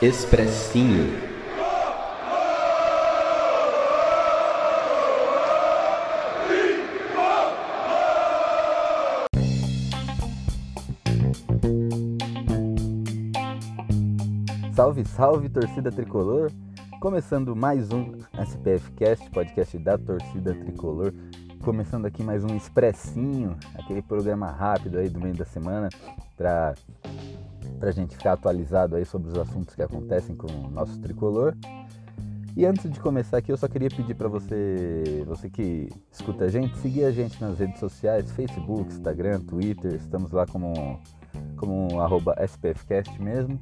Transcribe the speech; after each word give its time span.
Expressinho. 0.00 1.10
Salve, 14.72 15.04
salve, 15.04 15.48
torcida 15.48 15.90
tricolor! 15.90 16.52
Começando 17.00 17.56
mais 17.56 17.90
um 17.90 18.12
SPF 18.40 18.92
Cast, 18.92 19.28
podcast 19.30 19.76
da 19.78 19.98
torcida 19.98 20.54
tricolor. 20.54 21.12
Começando 21.64 22.06
aqui 22.06 22.22
mais 22.22 22.44
um 22.44 22.54
expressinho, 22.54 23.56
aquele 23.74 24.00
programa 24.00 24.48
rápido 24.48 24.98
aí 24.98 25.08
do 25.08 25.20
meio 25.20 25.34
da 25.34 25.44
semana 25.44 25.88
para 26.36 26.76
pra 27.78 27.90
gente 27.90 28.16
ficar 28.16 28.32
atualizado 28.32 28.96
aí 28.96 29.04
sobre 29.04 29.30
os 29.30 29.38
assuntos 29.38 29.74
que 29.74 29.82
acontecem 29.82 30.34
com 30.34 30.46
o 30.46 30.70
nosso 30.70 30.98
tricolor. 31.00 31.54
E 32.56 32.66
antes 32.66 32.90
de 32.90 32.98
começar 32.98 33.38
aqui, 33.38 33.52
eu 33.52 33.56
só 33.56 33.68
queria 33.68 33.88
pedir 33.88 34.14
para 34.14 34.28
você, 34.28 35.22
você 35.26 35.48
que 35.48 35.88
escuta 36.10 36.46
a 36.46 36.48
gente, 36.48 36.76
seguir 36.78 37.04
a 37.04 37.12
gente 37.12 37.40
nas 37.40 37.58
redes 37.58 37.78
sociais, 37.78 38.32
Facebook, 38.32 38.92
Instagram, 38.92 39.40
Twitter, 39.40 39.94
estamos 39.94 40.32
lá 40.32 40.44
como 40.44 41.00
como 41.56 41.88
SPFcast 42.46 43.20
mesmo. 43.22 43.60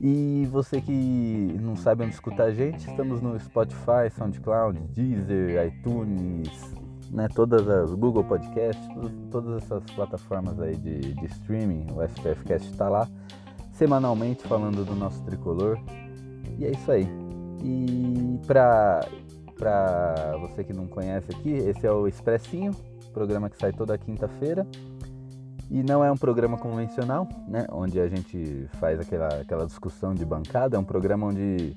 E 0.00 0.46
você 0.52 0.80
que 0.80 1.56
não 1.60 1.74
sabe 1.74 2.04
onde 2.04 2.14
escutar 2.14 2.44
a 2.44 2.52
gente, 2.52 2.88
estamos 2.88 3.20
no 3.20 3.38
Spotify, 3.40 4.08
SoundCloud, 4.16 4.78
Deezer, 4.94 5.66
iTunes, 5.66 6.48
né, 7.10 7.28
todas 7.34 7.68
as 7.68 7.92
Google 7.94 8.24
Podcasts, 8.24 8.88
todas 9.30 9.62
essas 9.62 9.82
plataformas 9.94 10.60
aí 10.60 10.76
de, 10.76 11.14
de 11.14 11.26
streaming, 11.26 11.86
o 11.92 12.02
SPFcast 12.02 12.70
está 12.70 12.88
lá, 12.88 13.08
semanalmente 13.72 14.46
falando 14.46 14.84
do 14.84 14.94
nosso 14.94 15.22
tricolor. 15.24 15.78
E 16.58 16.64
é 16.64 16.70
isso 16.70 16.90
aí. 16.90 17.08
E 17.62 18.38
para 18.46 19.00
para 19.58 20.36
você 20.38 20.62
que 20.62 20.72
não 20.72 20.86
conhece 20.86 21.32
aqui, 21.32 21.50
esse 21.50 21.84
é 21.84 21.90
o 21.90 22.06
Expressinho, 22.06 22.72
programa 23.12 23.50
que 23.50 23.58
sai 23.58 23.72
toda 23.72 23.98
quinta-feira. 23.98 24.64
E 25.70 25.82
não 25.82 26.02
é 26.02 26.10
um 26.10 26.16
programa 26.16 26.56
convencional, 26.56 27.28
né? 27.46 27.66
Onde 27.70 28.00
a 28.00 28.08
gente 28.08 28.66
faz 28.78 28.98
aquela, 28.98 29.28
aquela 29.28 29.66
discussão 29.66 30.14
de 30.14 30.24
bancada. 30.24 30.76
É 30.76 30.78
um 30.80 30.84
programa 30.84 31.26
onde 31.26 31.76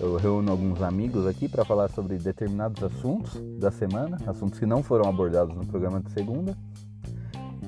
eu 0.00 0.16
reúno 0.16 0.50
alguns 0.50 0.82
amigos 0.82 1.26
aqui 1.26 1.48
para 1.48 1.64
falar 1.64 1.88
sobre 1.88 2.18
determinados 2.18 2.82
assuntos 2.82 3.40
da 3.58 3.70
semana, 3.70 4.18
assuntos 4.26 4.58
que 4.58 4.66
não 4.66 4.82
foram 4.82 5.08
abordados 5.08 5.54
no 5.54 5.66
programa 5.66 6.00
de 6.00 6.10
segunda. 6.12 6.56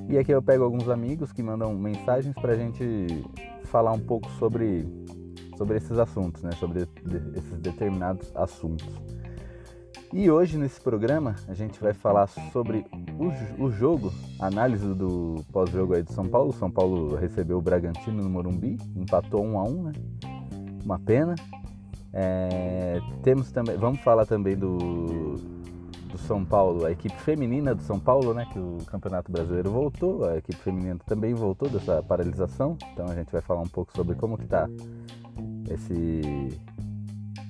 E 0.08 0.18
aqui 0.18 0.32
eu 0.32 0.42
pego 0.42 0.64
alguns 0.64 0.88
amigos 0.88 1.32
que 1.32 1.42
mandam 1.42 1.74
mensagens 1.74 2.34
para 2.34 2.52
a 2.52 2.56
gente 2.56 2.84
falar 3.64 3.92
um 3.92 4.00
pouco 4.00 4.30
sobre, 4.32 4.86
sobre 5.56 5.78
esses 5.78 5.98
assuntos, 5.98 6.42
né? 6.42 6.50
Sobre 6.52 6.86
esses 7.34 7.58
determinados 7.58 8.30
assuntos. 8.34 8.86
E 10.12 10.30
hoje 10.30 10.58
nesse 10.58 10.80
programa 10.80 11.34
a 11.48 11.54
gente 11.54 11.80
vai 11.80 11.92
falar 11.92 12.28
sobre 12.52 12.86
o, 13.18 13.64
o 13.64 13.70
jogo, 13.70 14.12
análise 14.38 14.86
do 14.94 15.42
pós-jogo 15.52 15.94
aí 15.94 16.02
do 16.02 16.12
São 16.12 16.28
Paulo. 16.28 16.52
São 16.52 16.70
Paulo 16.70 17.16
recebeu 17.16 17.58
o 17.58 17.62
Bragantino 17.62 18.22
no 18.22 18.30
Morumbi, 18.30 18.78
empatou 18.94 19.44
1 19.44 19.58
a 19.58 19.64
1 19.64 19.82
né? 19.82 19.92
Uma 20.84 20.98
pena. 20.98 21.34
É, 22.16 23.00
temos 23.24 23.50
também, 23.50 23.76
vamos 23.76 24.00
falar 24.00 24.24
também 24.24 24.56
do, 24.56 25.34
do 26.12 26.16
São 26.18 26.44
Paulo, 26.44 26.86
a 26.86 26.92
equipe 26.92 27.16
feminina 27.16 27.74
do 27.74 27.82
São 27.82 27.98
Paulo, 27.98 28.32
né? 28.32 28.46
Que 28.52 28.58
o 28.58 28.78
Campeonato 28.86 29.32
Brasileiro 29.32 29.68
voltou, 29.70 30.24
a 30.24 30.36
equipe 30.36 30.56
feminina 30.58 30.96
também 31.04 31.34
voltou 31.34 31.68
dessa 31.68 32.00
paralisação. 32.04 32.78
Então 32.92 33.06
a 33.06 33.14
gente 33.16 33.32
vai 33.32 33.40
falar 33.42 33.62
um 33.62 33.68
pouco 33.68 33.92
sobre 33.96 34.14
como 34.14 34.38
que 34.38 34.46
tá 34.46 34.68
esse 35.68 36.56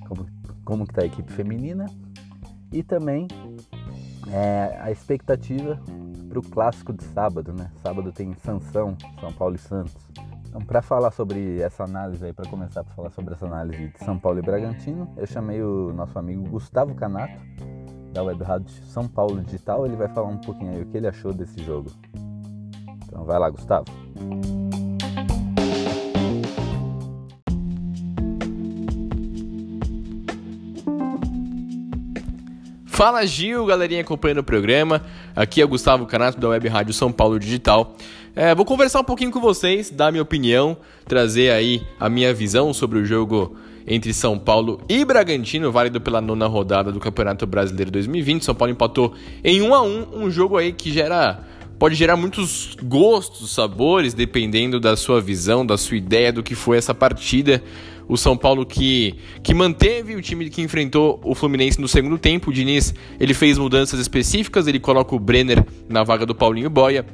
como, 0.09 0.27
como 0.65 0.87
que 0.87 0.95
tá 0.95 1.03
a 1.03 1.07
equipe 1.07 1.31
feminina 1.31 1.85
e 2.73 2.83
também 2.83 3.29
é, 4.31 4.79
a 4.81 4.91
expectativa 4.91 5.79
para 6.29 6.39
o 6.39 6.43
clássico 6.43 6.93
de 6.93 7.05
sábado, 7.05 7.53
né? 7.53 7.71
Sábado 7.83 8.11
tem 8.13 8.35
Sansão, 8.35 8.97
São 9.21 9.33
Paulo 9.33 9.57
e 9.57 9.59
Santos. 9.59 10.04
Então, 10.55 10.65
para 10.65 10.81
falar 10.81 11.11
sobre 11.11 11.61
essa 11.61 11.83
análise 11.83 12.25
aí, 12.25 12.33
para 12.33 12.49
começar 12.49 12.83
a 12.83 12.85
falar 12.85 13.11
sobre 13.11 13.35
essa 13.35 13.45
análise 13.45 13.89
de 13.89 14.05
São 14.05 14.17
Paulo 14.17 14.39
e 14.39 14.43
Bragantino, 14.43 15.13
eu 15.17 15.27
chamei 15.27 15.61
o 15.61 15.93
nosso 15.93 16.17
amigo 16.17 16.49
Gustavo 16.49 16.95
Canato, 16.95 17.43
da 18.13 18.23
Web 18.23 18.45
Rádio 18.45 18.71
São 18.85 19.09
Paulo 19.09 19.43
Digital. 19.43 19.85
Ele 19.85 19.97
vai 19.97 20.07
falar 20.07 20.29
um 20.29 20.39
pouquinho 20.39 20.71
aí 20.71 20.83
o 20.83 20.87
que 20.87 20.97
ele 20.97 21.09
achou 21.09 21.35
desse 21.35 21.61
jogo. 21.65 21.91
Então, 23.05 23.25
vai 23.25 23.37
lá, 23.37 23.51
Gustavo. 23.51 23.87
Fala 32.85 33.27
Gil, 33.27 33.67
galerinha 33.67 34.03
acompanhando 34.03 34.39
o 34.39 34.45
programa. 34.45 35.03
Aqui 35.35 35.61
é 35.61 35.65
o 35.65 35.69
Gustavo 35.69 36.07
Canato 36.07 36.39
da 36.39 36.49
Web 36.49 36.69
Rádio 36.69 36.95
São 36.95 37.11
Paulo 37.11 37.41
Digital. 37.41 37.97
É, 38.37 38.53
vou 38.53 38.65
conversar 38.65 39.01
um 39.01 39.05
pouquinho 39.05 39.31
com 39.31 39.41
vocês, 39.41 39.91
dar 39.91 40.11
minha 40.11 40.23
opinião, 40.23 40.77
trazer 41.07 41.53
aí 41.53 41.83
a 42.01 42.09
minha 42.09 42.35
visão 42.35 42.75
sobre 42.75 42.99
o 42.99 43.05
jogo 43.05 43.57
entre 43.87 44.13
São 44.13 44.37
Paulo 44.39 44.81
e 44.89 45.05
Bragantino, 45.05 45.71
válido 45.71 46.01
pela 46.01 46.21
nona 46.21 46.47
rodada 46.47 46.91
do 46.91 46.99
Campeonato 46.99 47.47
Brasileiro 47.47 47.93
2020. 47.93 48.45
São 48.45 48.55
Paulo 48.55 48.73
empatou 48.73 49.15
em 49.45 49.63
1 49.63 49.75
a 49.75 49.83
1, 49.83 50.09
um 50.15 50.31
jogo 50.31 50.57
aí 50.57 50.73
que 50.73 50.91
gera 50.91 51.45
pode 51.79 51.95
gerar 51.95 52.17
muitos 52.17 52.77
gostos, 52.83 53.53
sabores, 53.53 54.15
dependendo 54.15 54.81
da 54.81 54.97
sua 54.97 55.21
visão, 55.21 55.67
da 55.67 55.77
sua 55.77 55.97
ideia 55.97 56.33
do 56.33 56.43
que 56.43 56.55
foi 56.55 56.79
essa 56.79 56.95
partida 56.95 57.63
o 58.09 58.17
São 58.17 58.37
Paulo 58.37 58.67
que, 58.67 59.15
que 59.43 59.55
manteve 59.55 60.15
o 60.15 60.21
time 60.21 60.51
que 60.51 60.61
enfrentou 60.61 61.21
o 61.25 61.35
Fluminense 61.35 61.81
no 61.81 61.89
segundo 61.89 62.19
tempo. 62.19 62.51
O 62.51 62.53
Diniz 62.53 62.95
ele 63.19 63.33
fez 63.33 63.59
mudanças 63.59 63.99
específicas, 63.99 64.67
ele 64.67 64.81
coloca 64.81 65.15
o 65.15 65.19
Brenner 65.19 65.65
na 65.89 66.03
vaga 66.03 66.27
do 66.27 66.35
Paulinho 66.35 66.69
Boia. 66.69 67.05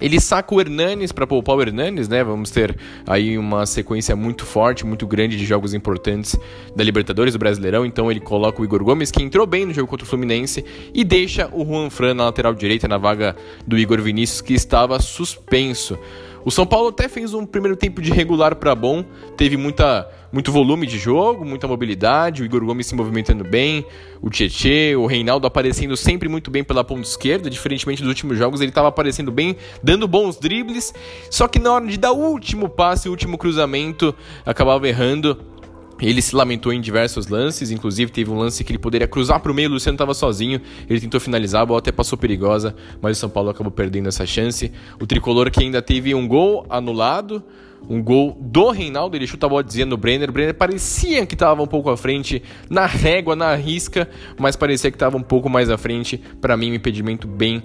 Ele 0.00 0.20
saca 0.20 0.54
o 0.54 0.60
Hernanes 0.60 1.10
para 1.10 1.26
poupar 1.26 1.56
o 1.56 1.62
Hernanes, 1.62 2.08
né? 2.08 2.22
Vamos 2.22 2.50
ter 2.50 2.76
aí 3.06 3.38
uma 3.38 3.64
sequência 3.64 4.14
muito 4.14 4.44
forte, 4.44 4.84
muito 4.84 5.06
grande 5.06 5.36
de 5.36 5.46
jogos 5.46 5.72
importantes 5.72 6.36
da 6.74 6.84
Libertadores 6.84 7.32
do 7.32 7.38
Brasileirão. 7.38 7.86
Então 7.86 8.10
ele 8.10 8.20
coloca 8.20 8.60
o 8.60 8.64
Igor 8.64 8.84
Gomes, 8.84 9.10
que 9.10 9.22
entrou 9.22 9.46
bem 9.46 9.64
no 9.64 9.72
jogo 9.72 9.88
contra 9.88 10.04
o 10.04 10.08
Fluminense, 10.08 10.64
e 10.92 11.02
deixa 11.02 11.48
o 11.52 11.64
Juan 11.64 11.88
Fran 11.90 12.14
na 12.14 12.24
lateral 12.24 12.54
direita, 12.54 12.86
na 12.86 12.98
vaga 12.98 13.34
do 13.66 13.78
Igor 13.78 14.00
Vinícius, 14.00 14.40
que 14.40 14.54
estava 14.54 15.00
suspenso. 15.00 15.98
O 16.46 16.50
São 16.52 16.64
Paulo 16.64 16.90
até 16.90 17.08
fez 17.08 17.34
um 17.34 17.44
primeiro 17.44 17.76
tempo 17.76 18.00
de 18.00 18.12
regular 18.12 18.54
para 18.54 18.72
bom, 18.72 19.04
teve 19.36 19.56
muita, 19.56 20.08
muito 20.30 20.52
volume 20.52 20.86
de 20.86 20.96
jogo, 20.96 21.44
muita 21.44 21.66
mobilidade, 21.66 22.40
o 22.40 22.44
Igor 22.44 22.64
Gomes 22.64 22.86
se 22.86 22.94
movimentando 22.94 23.42
bem, 23.42 23.84
o 24.22 24.30
Tietê, 24.30 24.94
o 24.94 25.06
Reinaldo 25.06 25.44
aparecendo 25.48 25.96
sempre 25.96 26.28
muito 26.28 26.48
bem 26.48 26.62
pela 26.62 26.84
ponta 26.84 27.00
esquerda, 27.00 27.50
diferentemente 27.50 28.00
dos 28.00 28.08
últimos 28.08 28.38
jogos, 28.38 28.60
ele 28.60 28.70
estava 28.70 28.86
aparecendo 28.86 29.32
bem, 29.32 29.56
dando 29.82 30.06
bons 30.06 30.38
dribles, 30.38 30.94
só 31.28 31.48
que 31.48 31.58
na 31.58 31.72
hora 31.72 31.86
de 31.88 31.96
dar 31.96 32.12
o 32.12 32.30
último 32.30 32.68
passe, 32.68 33.08
o 33.08 33.10
último 33.10 33.36
cruzamento, 33.36 34.14
acabava 34.44 34.88
errando. 34.88 35.55
Ele 36.00 36.20
se 36.20 36.36
lamentou 36.36 36.72
em 36.72 36.80
diversos 36.80 37.26
lances, 37.26 37.70
inclusive 37.70 38.12
teve 38.12 38.30
um 38.30 38.36
lance 38.36 38.62
que 38.62 38.70
ele 38.70 38.78
poderia 38.78 39.08
cruzar 39.08 39.40
para 39.40 39.50
o 39.50 39.54
meio, 39.54 39.70
o 39.70 39.72
Luciano 39.72 39.94
estava 39.94 40.12
sozinho, 40.12 40.60
ele 40.88 41.00
tentou 41.00 41.18
finalizar, 41.18 41.62
a 41.62 41.66
bola 41.66 41.78
até 41.78 41.90
passou 41.90 42.18
perigosa, 42.18 42.76
mas 43.00 43.16
o 43.16 43.20
São 43.20 43.30
Paulo 43.30 43.48
acabou 43.48 43.72
perdendo 43.72 44.08
essa 44.08 44.26
chance. 44.26 44.70
O 45.00 45.06
tricolor 45.06 45.50
que 45.50 45.62
ainda 45.62 45.80
teve 45.80 46.14
um 46.14 46.28
gol 46.28 46.66
anulado, 46.68 47.42
um 47.88 48.02
gol 48.02 48.36
do 48.40 48.70
Reinaldo, 48.70 49.16
ele 49.16 49.26
chuta 49.26 49.46
a 49.46 49.48
bola 49.48 49.64
dizendo 49.64 49.90
no 49.90 49.96
Brenner. 49.96 50.28
O 50.28 50.32
Brenner 50.32 50.54
parecia 50.54 51.24
que 51.24 51.34
estava 51.34 51.62
um 51.62 51.66
pouco 51.66 51.88
à 51.88 51.96
frente, 51.96 52.42
na 52.68 52.84
régua, 52.84 53.36
na 53.36 53.54
risca, 53.54 54.08
mas 54.38 54.56
parecia 54.56 54.90
que 54.90 54.96
estava 54.96 55.16
um 55.16 55.22
pouco 55.22 55.48
mais 55.48 55.70
à 55.70 55.78
frente. 55.78 56.20
Para 56.40 56.56
mim, 56.56 56.72
um 56.72 56.74
impedimento 56.74 57.26
bem 57.26 57.62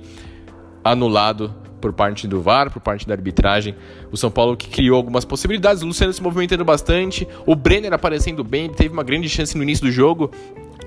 anulado 0.84 1.54
por 1.82 1.92
parte 1.92 2.28
do 2.28 2.42
VAR, 2.42 2.72
por 2.72 2.80
parte 2.80 3.08
da 3.08 3.14
arbitragem. 3.14 3.76
O 4.12 4.16
São 4.16 4.32
Paulo 4.32 4.56
que 4.56 4.70
criou 4.70 4.96
algumas 4.96 5.26
possibilidades, 5.26 5.84
o 5.84 5.88
Luciano 5.88 6.14
se 6.14 6.22
movimentando 6.22 6.64
bastante, 6.64 7.28
o 7.46 7.56
Brenner 7.56 7.92
aparecendo 7.92 8.44
bem, 8.44 8.66
ele 8.66 8.74
teve 8.74 8.94
uma 8.94 9.04
grande 9.04 9.28
chance 9.28 9.58
no 9.58 9.64
início 9.64 9.84
do 9.84 9.92
jogo, 9.92 10.32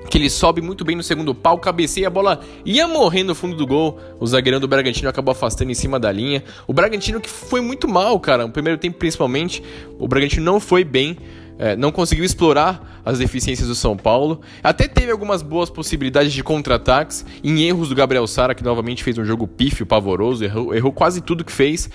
que 0.09 0.19
ele 0.19 0.31
sobe 0.31 0.61
muito 0.61 0.85
bem 0.85 0.95
no 0.95 1.03
segundo 1.03 1.35
pau, 1.35 1.59
cabeceia, 1.59 2.07
a 2.07 2.11
bola 2.11 2.41
ia 2.65 2.87
morrer 2.87 3.23
no 3.23 3.35
fundo 3.35 3.57
do 3.57 3.67
gol. 3.67 3.99
O 4.21 4.27
zagueirão 4.27 4.61
do 4.61 4.69
Bragantino 4.69 5.09
acabou 5.09 5.33
afastando 5.33 5.71
em 5.71 5.75
cima 5.75 5.99
da 5.99 6.13
linha. 6.13 6.45
O 6.67 6.73
Bragantino 6.73 7.21
que 7.21 7.29
foi 7.29 7.61
muito 7.61 7.89
mal, 7.89 8.19
cara, 8.21 8.47
no 8.47 8.53
primeiro 8.53 8.79
tempo 8.79 8.99
principalmente, 8.99 9.63
o 9.99 10.07
Bragantino 10.07 10.45
não 10.45 10.61
foi 10.61 10.85
bem. 10.85 11.17
É, 11.59 11.77
não 11.77 11.93
conseguiu 11.93 12.25
explorar 12.25 13.01
as 13.05 13.19
deficiências 13.19 13.69
do 13.69 13.75
São 13.75 13.97
Paulo. 13.97 14.41
Até 14.63 14.89
teve 14.89 15.13
algumas 15.13 15.43
boas 15.43 15.71
possibilidades 15.71 16.33
de 16.33 16.43
contra-ataques 16.43 17.25
em 17.43 17.63
erros 17.63 17.89
do 17.89 17.95
Gabriel 17.95 18.27
Sara, 18.27 18.55
que 18.55 18.65
novamente 18.65 19.05
fez 19.05 19.17
um 19.19 19.25
jogo 19.25 19.47
pífio, 19.47 19.87
pavoroso, 19.87 20.45
errou, 20.45 20.75
errou 20.75 20.93
quase 20.93 21.21
tudo 21.21 21.45
que 21.45 21.53
fez. 21.53 21.89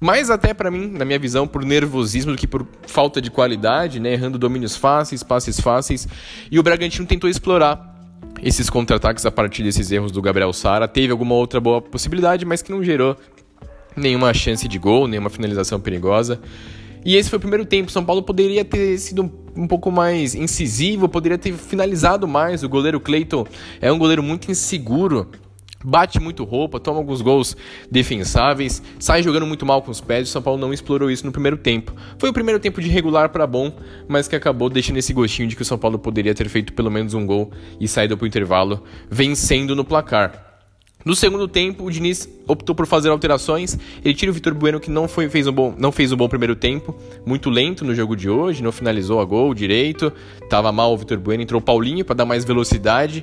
Mas 0.00 0.30
até 0.30 0.52
para 0.52 0.70
mim, 0.70 0.88
na 0.88 1.04
minha 1.04 1.18
visão, 1.18 1.46
por 1.46 1.64
nervosismo 1.64 2.32
do 2.32 2.38
que 2.38 2.46
por 2.46 2.66
falta 2.86 3.20
de 3.22 3.30
qualidade, 3.30 4.00
né? 4.00 4.12
errando 4.12 4.38
domínios 4.38 4.76
fáceis, 4.76 5.22
passes 5.22 5.60
fáceis. 5.60 6.08
E 6.50 6.58
o 6.58 6.62
Bragantino 6.62 7.06
tentou 7.06 7.30
explorar 7.30 7.94
esses 8.42 8.68
contra-ataques 8.68 9.24
a 9.24 9.30
partir 9.30 9.62
desses 9.62 9.90
erros 9.92 10.10
do 10.10 10.20
Gabriel 10.20 10.52
Sara. 10.52 10.88
Teve 10.88 11.12
alguma 11.12 11.34
outra 11.34 11.60
boa 11.60 11.80
possibilidade, 11.80 12.44
mas 12.44 12.60
que 12.60 12.72
não 12.72 12.82
gerou 12.82 13.16
nenhuma 13.96 14.34
chance 14.34 14.66
de 14.66 14.78
gol, 14.78 15.06
nenhuma 15.06 15.30
finalização 15.30 15.80
perigosa. 15.80 16.40
E 17.04 17.16
esse 17.16 17.28
foi 17.28 17.36
o 17.36 17.40
primeiro 17.40 17.66
tempo. 17.66 17.90
São 17.90 18.04
Paulo 18.04 18.22
poderia 18.22 18.64
ter 18.64 18.98
sido 18.98 19.30
um 19.56 19.66
pouco 19.66 19.90
mais 19.90 20.34
incisivo, 20.34 21.08
poderia 21.08 21.38
ter 21.38 21.52
finalizado 21.52 22.26
mais. 22.26 22.62
O 22.62 22.68
goleiro 22.68 22.98
Cleiton 22.98 23.46
é 23.80 23.92
um 23.92 23.98
goleiro 23.98 24.22
muito 24.22 24.50
inseguro. 24.50 25.30
Bate 25.86 26.18
muito 26.18 26.44
roupa, 26.44 26.80
toma 26.80 26.96
alguns 26.98 27.20
gols 27.20 27.54
defensáveis, 27.90 28.82
sai 28.98 29.22
jogando 29.22 29.46
muito 29.46 29.66
mal 29.66 29.82
com 29.82 29.90
os 29.90 30.00
pés. 30.00 30.26
O 30.26 30.32
São 30.32 30.40
Paulo 30.40 30.58
não 30.58 30.72
explorou 30.72 31.10
isso 31.10 31.26
no 31.26 31.32
primeiro 31.32 31.58
tempo. 31.58 31.92
Foi 32.18 32.30
o 32.30 32.32
primeiro 32.32 32.58
tempo 32.58 32.80
de 32.80 32.88
regular 32.88 33.28
para 33.28 33.46
bom, 33.46 33.70
mas 34.08 34.26
que 34.26 34.34
acabou 34.34 34.70
deixando 34.70 34.96
esse 34.96 35.12
gostinho 35.12 35.46
de 35.46 35.54
que 35.54 35.60
o 35.60 35.64
São 35.64 35.76
Paulo 35.76 35.98
poderia 35.98 36.34
ter 36.34 36.48
feito 36.48 36.72
pelo 36.72 36.90
menos 36.90 37.12
um 37.12 37.26
gol 37.26 37.52
e 37.78 37.86
saído 37.86 38.16
para 38.16 38.24
o 38.24 38.26
intervalo 38.26 38.82
vencendo 39.10 39.76
no 39.76 39.84
placar. 39.84 40.53
No 41.04 41.14
segundo 41.14 41.46
tempo, 41.46 41.84
o 41.84 41.90
Diniz 41.90 42.26
optou 42.46 42.74
por 42.74 42.86
fazer 42.86 43.10
alterações. 43.10 43.78
Ele 44.02 44.14
tira 44.14 44.30
o 44.30 44.34
Vitor 44.34 44.54
Bueno, 44.54 44.80
que 44.80 44.90
não, 44.90 45.06
foi, 45.06 45.28
fez 45.28 45.46
um 45.46 45.52
bom, 45.52 45.74
não 45.76 45.92
fez 45.92 46.10
um 46.12 46.16
bom 46.16 46.28
primeiro 46.28 46.56
tempo, 46.56 46.96
muito 47.26 47.50
lento 47.50 47.84
no 47.84 47.94
jogo 47.94 48.16
de 48.16 48.30
hoje, 48.30 48.62
não 48.62 48.72
finalizou 48.72 49.20
a 49.20 49.24
gol 49.24 49.52
direito. 49.52 50.10
Tava 50.48 50.72
mal 50.72 50.94
o 50.94 50.96
Vitor 50.96 51.18
Bueno, 51.18 51.42
entrou 51.42 51.60
o 51.60 51.64
Paulinho 51.64 52.04
para 52.06 52.16
dar 52.16 52.24
mais 52.24 52.44
velocidade. 52.44 53.22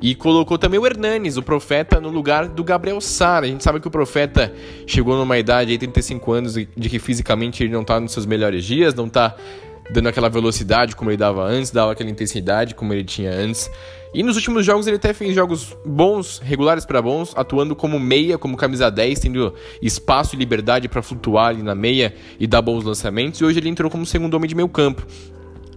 E 0.00 0.16
colocou 0.16 0.58
também 0.58 0.80
o 0.80 0.86
Hernanes, 0.86 1.36
o 1.36 1.42
profeta, 1.42 2.00
no 2.00 2.08
lugar 2.08 2.48
do 2.48 2.64
Gabriel 2.64 3.00
Sara. 3.00 3.46
A 3.46 3.48
gente 3.48 3.62
sabe 3.62 3.78
que 3.78 3.86
o 3.86 3.90
profeta 3.90 4.52
chegou 4.84 5.16
numa 5.16 5.38
idade 5.38 5.70
de 5.70 5.78
35 5.78 6.32
anos 6.32 6.54
de 6.54 6.88
que 6.88 6.98
fisicamente 6.98 7.62
ele 7.62 7.72
não 7.72 7.82
está 7.82 8.00
nos 8.00 8.10
seus 8.10 8.26
melhores 8.26 8.64
dias, 8.64 8.94
não 8.94 9.06
está 9.06 9.36
dando 9.90 10.08
aquela 10.08 10.28
velocidade 10.28 10.94
como 10.94 11.10
ele 11.10 11.16
dava 11.16 11.44
antes, 11.44 11.70
dava 11.70 11.92
aquela 11.92 12.10
intensidade 12.10 12.74
como 12.74 12.92
ele 12.92 13.04
tinha 13.04 13.30
antes. 13.30 13.70
E 14.14 14.22
nos 14.22 14.36
últimos 14.36 14.64
jogos 14.64 14.86
ele 14.86 14.96
até 14.96 15.14
fez 15.14 15.34
jogos 15.34 15.76
bons, 15.86 16.38
regulares 16.44 16.84
para 16.84 17.00
bons, 17.00 17.32
atuando 17.34 17.74
como 17.74 17.98
meia, 17.98 18.36
como 18.36 18.56
camisa 18.56 18.90
10, 18.90 19.20
tendo 19.20 19.54
espaço 19.80 20.36
e 20.36 20.38
liberdade 20.38 20.86
para 20.86 21.00
flutuar 21.00 21.48
ali 21.48 21.62
na 21.62 21.74
meia 21.74 22.14
e 22.38 22.46
dar 22.46 22.60
bons 22.60 22.84
lançamentos. 22.84 23.40
E 23.40 23.44
hoje 23.44 23.58
ele 23.58 23.70
entrou 23.70 23.90
como 23.90 24.04
segundo 24.04 24.34
homem 24.34 24.48
de 24.48 24.54
meio 24.54 24.68
campo. 24.68 25.06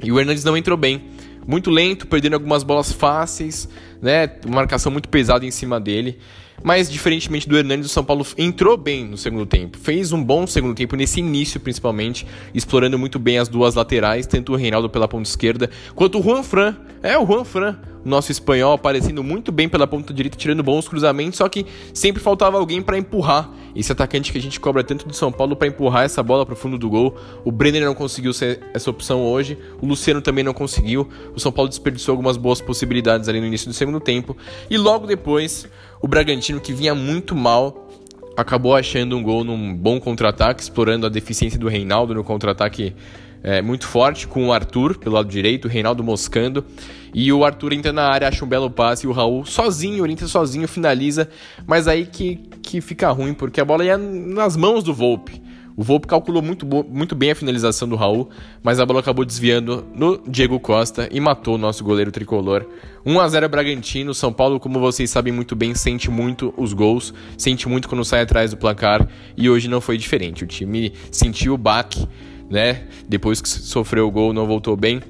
E 0.03 0.11
o 0.11 0.19
Hernandes 0.19 0.43
não 0.43 0.57
entrou 0.57 0.77
bem. 0.77 1.05
Muito 1.47 1.69
lento, 1.69 2.07
perdendo 2.07 2.33
algumas 2.33 2.63
bolas 2.63 2.91
fáceis, 2.91 3.69
né? 4.01 4.29
Marcação 4.47 4.91
muito 4.91 5.07
pesada 5.07 5.45
em 5.45 5.51
cima 5.51 5.79
dele. 5.79 6.19
Mas, 6.63 6.89
diferentemente 6.89 7.47
do 7.47 7.57
Hernandes, 7.57 7.85
o 7.87 7.93
São 7.93 8.03
Paulo 8.03 8.25
entrou 8.37 8.77
bem 8.77 9.05
no 9.05 9.17
segundo 9.17 9.45
tempo. 9.45 9.77
Fez 9.77 10.11
um 10.11 10.23
bom 10.23 10.47
segundo 10.47 10.75
tempo, 10.75 10.95
nesse 10.95 11.19
início 11.19 11.59
principalmente, 11.59 12.25
explorando 12.53 12.97
muito 12.97 13.19
bem 13.19 13.37
as 13.37 13.47
duas 13.47 13.75
laterais, 13.75 14.25
tanto 14.25 14.53
o 14.53 14.55
Reinaldo 14.55 14.89
pela 14.89 15.07
ponta 15.07 15.29
esquerda, 15.29 15.69
quanto 15.93 16.19
o 16.19 16.23
Juan 16.23 16.43
Fran. 16.43 16.75
É, 17.03 17.17
o 17.17 17.25
Juan 17.25 17.43
Fran, 17.43 17.77
nosso 18.03 18.31
espanhol, 18.31 18.73
aparecendo 18.73 19.23
muito 19.23 19.51
bem 19.51 19.69
pela 19.69 19.85
ponta 19.85 20.13
direita, 20.13 20.37
tirando 20.37 20.63
bons 20.63 20.87
cruzamentos, 20.87 21.37
só 21.37 21.47
que 21.49 21.65
sempre 21.93 22.21
faltava 22.21 22.57
alguém 22.57 22.81
para 22.81 22.97
empurrar. 22.97 23.49
Esse 23.75 23.91
atacante 23.91 24.31
que 24.31 24.37
a 24.37 24.41
gente 24.41 24.57
cobra 24.59 24.83
tanto 24.83 25.05
do 25.05 25.13
São 25.13 25.31
Paulo 25.31 25.55
para 25.55 25.67
empurrar 25.67 26.05
essa 26.05 26.23
bola 26.23 26.45
para 26.45 26.53
o 26.53 26.55
fundo 26.55 26.77
do 26.77 26.89
gol. 26.89 27.17
O 27.43 27.51
Brenner 27.51 27.83
não 27.83 27.93
conseguiu 27.93 28.31
ser 28.31 28.61
essa 28.73 28.89
opção 28.89 29.21
hoje, 29.21 29.57
o 29.81 29.85
Luciano 29.85 30.21
também 30.21 30.45
não 30.45 30.53
conseguiu. 30.53 31.09
O 31.35 31.39
São 31.39 31.51
Paulo 31.51 31.67
desperdiçou 31.67 32.13
algumas 32.13 32.37
boas 32.37 32.61
possibilidades 32.61 33.27
ali 33.27 33.41
no 33.41 33.47
início 33.47 33.67
do 33.67 33.73
segundo 33.73 33.99
tempo. 33.99 34.37
E 34.69 34.77
logo 34.77 35.05
depois, 35.05 35.67
o 36.05 36.07
Bragantino, 36.07 36.61
que 36.61 36.71
vinha 36.71 36.93
muito 36.93 37.35
mal, 37.35 37.89
acabou 38.37 38.75
achando 38.75 39.17
um 39.17 39.23
gol 39.23 39.43
num 39.43 39.75
bom 39.75 39.99
contra-ataque, 39.99 40.61
explorando 40.61 41.07
a 41.07 41.09
deficiência 41.09 41.57
do 41.57 41.67
Reinaldo 41.67 42.13
no 42.13 42.23
contra-ataque 42.23 42.95
é, 43.41 43.59
muito 43.59 43.87
forte, 43.87 44.27
com 44.27 44.49
o 44.49 44.53
Arthur 44.53 44.99
pelo 44.99 45.15
lado 45.15 45.27
direito, 45.27 45.65
o 45.65 45.67
Reinaldo 45.67 46.03
moscando. 46.03 46.63
E 47.11 47.33
o 47.33 47.43
Arthur 47.43 47.73
entra 47.73 47.91
na 47.91 48.03
área, 48.03 48.27
acha 48.27 48.45
um 48.45 48.47
belo 48.47 48.69
passe, 48.69 49.07
e 49.07 49.09
o 49.09 49.11
Raul 49.11 49.47
sozinho, 49.47 50.03
orienta 50.03 50.27
sozinho, 50.27 50.67
finaliza. 50.67 51.27
Mas 51.65 51.87
aí 51.87 52.05
que, 52.05 52.35
que 52.61 52.81
fica 52.81 53.09
ruim, 53.09 53.33
porque 53.33 53.59
a 53.59 53.65
bola 53.65 53.83
ia 53.83 53.97
nas 53.97 54.55
mãos 54.55 54.83
do 54.83 54.93
Volpe. 54.93 55.41
O 55.77 55.83
Volpe 55.83 56.07
calculou 56.07 56.41
muito, 56.41 56.65
muito 56.65 57.15
bem 57.15 57.31
a 57.31 57.35
finalização 57.35 57.87
do 57.87 57.97
Raul, 57.97 58.29
mas 58.63 58.79
a 58.79 58.85
bola 58.85 59.01
acabou 59.01 59.25
desviando 59.25 59.85
no 59.93 60.21
Diego 60.25 60.57
Costa 60.57 61.09
e 61.11 61.19
matou 61.19 61.55
o 61.55 61.57
nosso 61.57 61.83
goleiro 61.83 62.13
tricolor. 62.13 62.65
1 63.05 63.19
a 63.19 63.27
0 63.27 63.49
Bragantino. 63.49 64.13
São 64.13 64.31
Paulo, 64.31 64.57
como 64.57 64.79
vocês 64.79 65.09
sabem 65.09 65.33
muito 65.33 65.53
bem, 65.53 65.75
sente 65.75 66.09
muito 66.09 66.53
os 66.55 66.71
gols, 66.71 67.13
sente 67.37 67.67
muito 67.67 67.89
quando 67.89 68.05
sai 68.05 68.21
atrás 68.21 68.51
do 68.51 68.57
placar 68.57 69.05
e 69.35 69.49
hoje 69.49 69.67
não 69.67 69.81
foi 69.81 69.97
diferente. 69.97 70.45
O 70.45 70.47
time 70.47 70.93
sentiu 71.11 71.55
o 71.55 71.57
baque, 71.57 72.07
né? 72.49 72.87
Depois 73.07 73.41
que 73.41 73.49
sofreu 73.49 74.07
o 74.07 74.11
gol, 74.11 74.31
não 74.31 74.47
voltou 74.47 74.77
bem. 74.77 75.01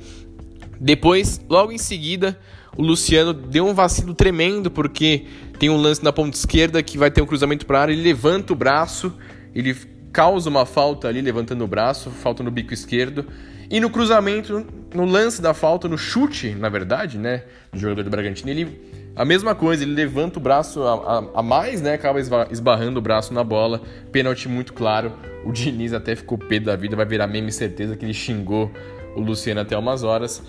Depois, 0.81 1.39
logo 1.47 1.71
em 1.71 1.77
seguida, 1.77 2.39
o 2.75 2.81
Luciano 2.81 3.33
deu 3.33 3.67
um 3.67 3.73
vacilo 3.73 4.15
tremendo 4.15 4.71
porque 4.71 5.25
tem 5.59 5.69
um 5.69 5.77
lance 5.77 6.03
na 6.03 6.12
ponta 6.12 6.35
esquerda 6.35 6.81
que 6.81 6.97
vai 6.97 7.12
ter 7.12 7.21
um 7.21 7.25
cruzamento 7.25 7.67
para 7.67 7.81
área, 7.81 7.94
ele 7.94 8.01
levanta 8.01 8.51
o 8.51 8.56
braço, 8.56 9.13
ele 9.53 9.75
causa 10.15 10.50
uma 10.50 10.65
falta 10.65 11.09
ali 11.09 11.19
levantando 11.19 11.65
o 11.65 11.67
braço, 11.67 12.09
falta 12.09 12.41
no 12.41 12.50
bico 12.50 12.73
esquerdo. 12.73 13.25
E 13.69 13.81
no 13.81 13.89
cruzamento, 13.89 14.65
no 14.94 15.03
lance 15.03 15.41
da 15.41 15.53
falta, 15.53 15.89
no 15.89 15.97
chute, 15.97 16.51
na 16.51 16.69
verdade, 16.69 17.17
né, 17.17 17.44
do 17.73 17.77
jogador 17.77 18.03
do 18.03 18.09
Bragantino, 18.09 18.50
ele 18.50 18.95
a 19.13 19.25
mesma 19.25 19.53
coisa, 19.53 19.83
ele 19.83 19.94
levanta 19.94 20.39
o 20.39 20.41
braço 20.41 20.83
a, 20.83 20.94
a, 20.94 21.39
a 21.39 21.44
mais, 21.44 21.81
né, 21.81 21.94
acaba 21.94 22.19
esbarrando 22.50 23.00
o 23.00 23.01
braço 23.01 23.33
na 23.33 23.44
bola. 23.44 23.81
Pênalti 24.09 24.47
muito 24.47 24.73
claro. 24.73 25.12
O 25.45 25.51
Diniz 25.51 25.91
até 25.91 26.15
ficou 26.15 26.38
pé 26.38 26.62
da 26.62 26.77
vida, 26.77 26.95
vai 26.95 27.06
virar 27.06 27.27
meme 27.27 27.51
certeza 27.51 27.97
que 27.97 28.06
ele 28.06 28.13
xingou 28.13 28.71
o 29.17 29.19
Luciano 29.19 29.59
até 29.59 29.77
umas 29.77 30.03
horas. 30.03 30.41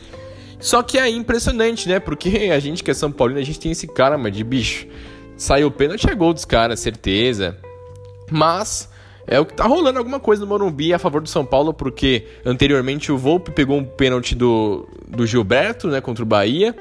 Só 0.61 0.81
que 0.83 0.97
é 0.97 1.09
impressionante, 1.09 1.89
né? 1.89 1.99
Porque 1.99 2.51
a 2.53 2.59
gente 2.61 2.85
que 2.85 2.91
é 2.91 2.95
São 2.95 3.11
Paulino, 3.11 3.41
a 3.41 3.45
gente 3.45 3.59
tem 3.59 3.73
esse 3.73 3.89
cara, 3.89 4.17
mas 4.17 4.33
de 4.33 4.45
bicho. 4.45 4.87
Saiu 5.37 5.69
o 5.69 5.71
pênalti, 5.73 6.09
é 6.09 6.15
gol 6.15 6.33
dos 6.33 6.45
caras, 6.45 6.81
certeza. 6.81 7.57
Mas 8.31 8.89
é 9.27 9.41
o 9.41 9.45
que 9.45 9.55
tá 9.55 9.67
rolando 9.67 9.99
alguma 9.99 10.21
coisa 10.21 10.43
no 10.43 10.47
Morumbi 10.47 10.95
a 10.95 10.99
favor 10.99 11.21
do 11.21 11.29
São 11.29 11.45
Paulo, 11.45 11.75
porque 11.75 12.27
anteriormente 12.45 13.11
o 13.11 13.19
Volpe 13.19 13.51
pegou 13.51 13.77
um 13.77 13.85
pênalti 13.85 14.35
do, 14.35 14.89
do 15.09 15.27
Gilberto, 15.27 15.89
né, 15.89 16.01
contra 16.01 16.23
o 16.23 16.27
Bahia, 16.27 16.75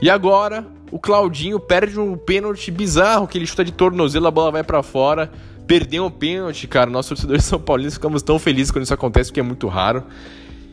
e 0.00 0.10
agora 0.10 0.66
o 0.90 0.98
Claudinho 0.98 1.58
perde 1.58 1.98
um 1.98 2.16
pênalti 2.16 2.70
bizarro 2.70 3.26
que 3.26 3.38
ele 3.38 3.46
chuta 3.46 3.64
de 3.64 3.72
tornozelo, 3.72 4.26
a 4.26 4.30
bola 4.30 4.50
vai 4.50 4.62
para 4.62 4.82
fora. 4.82 5.30
Perdeu 5.66 6.04
um 6.04 6.10
pênalti, 6.10 6.68
cara. 6.68 6.88
Nós 6.88 7.08
torcedores 7.08 7.44
são 7.44 7.58
paulinos 7.58 7.94
ficamos 7.94 8.22
tão 8.22 8.38
felizes 8.38 8.70
quando 8.70 8.84
isso 8.84 8.94
acontece, 8.94 9.30
porque 9.30 9.40
é 9.40 9.42
muito 9.42 9.66
raro. 9.66 10.04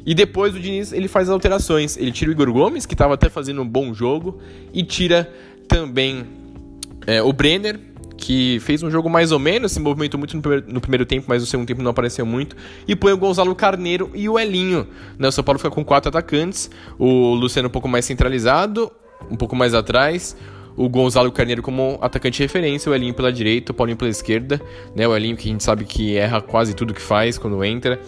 E 0.06 0.14
depois 0.14 0.54
o 0.54 0.60
Diniz 0.60 0.92
ele 0.92 1.08
faz 1.08 1.30
as 1.30 1.34
alterações. 1.34 1.98
Ele 1.98 2.12
tira 2.12 2.30
o 2.30 2.34
Igor 2.34 2.52
Gomes, 2.52 2.86
que 2.86 2.94
estava 2.94 3.14
até 3.14 3.30
fazendo 3.30 3.62
um 3.62 3.68
bom 3.68 3.94
jogo, 3.94 4.40
e 4.72 4.84
tira 4.84 5.32
também 5.68 6.26
é, 7.08 7.24
o 7.24 7.34
Brenner, 7.34 7.80
que 8.18 8.60
fez 8.62 8.84
um 8.84 8.90
jogo 8.90 9.10
mais 9.10 9.32
ou 9.32 9.40
menos, 9.40 9.72
se 9.72 9.80
movimentou 9.80 10.18
muito 10.18 10.36
no 10.36 10.42
primeiro, 10.42 10.74
no 10.74 10.82
primeiro, 10.82 11.06
tempo, 11.06 11.26
mas 11.28 11.42
no 11.42 11.48
segundo 11.48 11.68
tempo 11.68 11.82
não 11.82 11.92
apareceu 11.92 12.26
muito. 12.26 12.56
E 12.88 12.96
põe 12.96 13.12
o 13.12 13.18
Gonzalo 13.18 13.54
Carneiro 13.56 14.10
e 14.14 14.30
o 14.30 14.40
Elinho. 14.40 14.88
Né? 15.18 15.28
O 15.28 15.32
São 15.32 15.44
Paulo 15.44 15.60
fica 15.60 15.72
com 15.72 15.84
quatro 15.84 16.10
atacantes, 16.10 16.70
o 16.98 17.34
Luciano 17.34 17.68
um 17.68 17.72
pouco 17.72 17.88
mais 17.88 18.06
centralizado, 18.06 18.92
um 19.30 19.36
pouco 19.36 19.56
mais 19.56 19.74
atrás. 19.74 20.36
O 20.76 20.90
Gonzalo 20.90 21.32
Carneiro 21.32 21.62
como 21.62 22.00
atacante 22.02 22.38
de 22.38 22.44
referência, 22.44 22.92
o 22.92 22.96
Elinho 22.96 23.14
pela 23.14 23.32
direita, 23.32 23.72
o 23.72 23.76
Paulinho 23.76 23.96
pela 23.96 24.10
esquerda, 24.10 24.60
né? 24.96 25.08
O 25.08 25.16
Elinho 25.16 25.38
que 25.38 25.48
a 25.48 25.52
gente 25.52 25.64
sabe 25.64 25.86
que 25.86 26.18
erra 26.18 26.42
quase 26.42 26.74
tudo 26.74 26.96
que 26.96 27.02
faz 27.02 27.38
quando 27.38 27.64
entra 27.64 28.00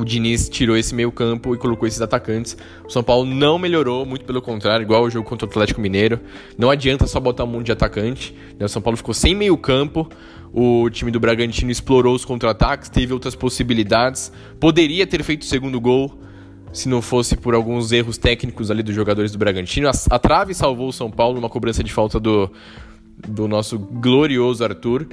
o 0.00 0.04
Diniz 0.04 0.48
tirou 0.48 0.76
esse 0.76 0.94
meio 0.94 1.10
campo 1.12 1.54
e 1.54 1.58
colocou 1.58 1.86
esses 1.86 2.00
atacantes. 2.00 2.56
O 2.84 2.90
São 2.90 3.02
Paulo 3.02 3.26
não 3.26 3.58
melhorou, 3.58 4.04
muito 4.04 4.24
pelo 4.24 4.42
contrário, 4.42 4.84
igual 4.84 5.04
o 5.04 5.10
jogo 5.10 5.28
contra 5.28 5.46
o 5.46 5.50
Atlético 5.50 5.80
Mineiro. 5.80 6.20
Não 6.58 6.70
adianta 6.70 7.06
só 7.06 7.20
botar 7.20 7.44
um 7.44 7.48
monte 7.48 7.66
de 7.66 7.72
atacante. 7.72 8.34
Né? 8.58 8.66
O 8.66 8.68
São 8.68 8.82
Paulo 8.82 8.96
ficou 8.96 9.14
sem 9.14 9.34
meio 9.34 9.56
campo. 9.56 10.08
O 10.52 10.88
time 10.90 11.10
do 11.10 11.18
Bragantino 11.18 11.70
explorou 11.70 12.14
os 12.14 12.24
contra-ataques, 12.24 12.88
teve 12.88 13.12
outras 13.12 13.34
possibilidades. 13.34 14.30
Poderia 14.60 15.06
ter 15.06 15.22
feito 15.22 15.42
o 15.42 15.46
segundo 15.46 15.80
gol 15.80 16.20
se 16.72 16.88
não 16.88 17.00
fosse 17.00 17.36
por 17.36 17.54
alguns 17.54 17.92
erros 17.92 18.18
técnicos 18.18 18.70
ali 18.70 18.82
dos 18.82 18.94
jogadores 18.94 19.32
do 19.32 19.38
Bragantino. 19.38 19.88
A, 19.88 19.92
a 20.10 20.18
trave 20.18 20.54
salvou 20.54 20.88
o 20.88 20.92
São 20.92 21.10
Paulo 21.10 21.36
numa 21.36 21.48
cobrança 21.48 21.82
de 21.82 21.92
falta 21.92 22.18
do, 22.18 22.50
do 23.28 23.48
nosso 23.48 23.78
glorioso 23.78 24.64
Arthur. 24.64 25.06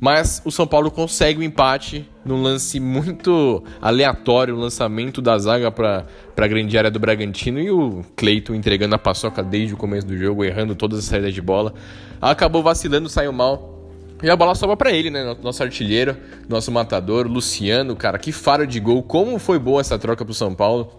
Mas 0.00 0.40
o 0.44 0.50
São 0.50 0.66
Paulo 0.66 0.90
consegue 0.90 1.38
o 1.38 1.42
um 1.42 1.44
empate 1.44 2.08
num 2.24 2.40
lance 2.40 2.78
muito 2.78 3.64
aleatório, 3.80 4.54
o 4.54 4.58
lançamento 4.58 5.20
da 5.20 5.36
zaga 5.38 5.72
para 5.72 6.06
a 6.36 6.46
grande 6.46 6.78
área 6.78 6.90
do 6.90 7.00
Bragantino 7.00 7.58
e 7.58 7.70
o 7.70 8.04
Cleiton 8.14 8.54
entregando 8.54 8.94
a 8.94 8.98
paçoca 8.98 9.42
desde 9.42 9.74
o 9.74 9.76
começo 9.76 10.06
do 10.06 10.16
jogo, 10.16 10.44
errando 10.44 10.76
todas 10.76 11.00
as 11.00 11.06
saídas 11.06 11.34
de 11.34 11.42
bola. 11.42 11.74
Acabou 12.20 12.62
vacilando, 12.62 13.08
saiu 13.08 13.32
mal. 13.32 13.76
E 14.22 14.28
a 14.28 14.36
bola 14.36 14.54
sobra 14.54 14.76
para 14.76 14.92
ele, 14.92 15.10
né? 15.10 15.36
Nosso 15.42 15.62
artilheiro, 15.62 16.16
nosso 16.48 16.70
matador, 16.70 17.26
Luciano, 17.26 17.94
cara, 17.96 18.18
que 18.18 18.30
faro 18.30 18.66
de 18.66 18.78
gol. 18.78 19.02
Como 19.02 19.38
foi 19.38 19.58
boa 19.58 19.80
essa 19.80 19.98
troca 19.98 20.24
pro 20.24 20.34
São 20.34 20.54
Paulo. 20.54 20.92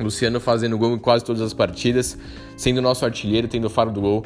Luciano 0.00 0.40
fazendo 0.40 0.76
gol 0.76 0.94
em 0.94 0.98
quase 0.98 1.24
todas 1.24 1.42
as 1.42 1.52
partidas, 1.52 2.18
sendo 2.56 2.82
nosso 2.82 3.04
artilheiro, 3.04 3.46
tendo 3.46 3.68
faro 3.70 3.90
do 3.90 4.00
gol. 4.00 4.24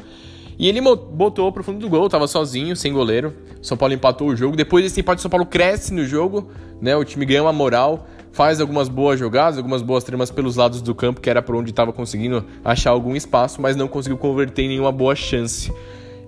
E 0.59 0.67
ele 0.67 0.81
botou 0.81 1.51
pro 1.51 1.63
fundo 1.63 1.79
do 1.79 1.87
gol, 1.87 2.09
tava 2.09 2.27
sozinho, 2.27 2.75
sem 2.75 2.91
goleiro. 2.91 3.33
São 3.61 3.77
Paulo 3.77 3.93
empatou 3.93 4.29
o 4.29 4.35
jogo. 4.35 4.55
Depois 4.55 4.83
desse 4.83 4.99
empate, 5.01 5.21
São 5.21 5.29
Paulo 5.29 5.45
cresce 5.45 5.93
no 5.93 6.03
jogo, 6.03 6.49
né? 6.81 6.95
O 6.95 7.03
time 7.03 7.25
ganha 7.25 7.43
uma 7.43 7.53
moral, 7.53 8.07
faz 8.31 8.59
algumas 8.59 8.89
boas 8.89 9.19
jogadas, 9.19 9.57
algumas 9.57 9.83
boas 9.83 10.03
tremas 10.03 10.31
pelos 10.31 10.55
lados 10.55 10.81
do 10.81 10.95
campo, 10.95 11.21
que 11.21 11.29
era 11.29 11.41
por 11.41 11.55
onde 11.55 11.69
estava 11.69 11.93
conseguindo 11.93 12.43
achar 12.65 12.89
algum 12.89 13.15
espaço, 13.15 13.61
mas 13.61 13.75
não 13.75 13.87
conseguiu 13.87 14.17
converter 14.17 14.63
em 14.63 14.69
nenhuma 14.69 14.91
boa 14.91 15.15
chance. 15.15 15.71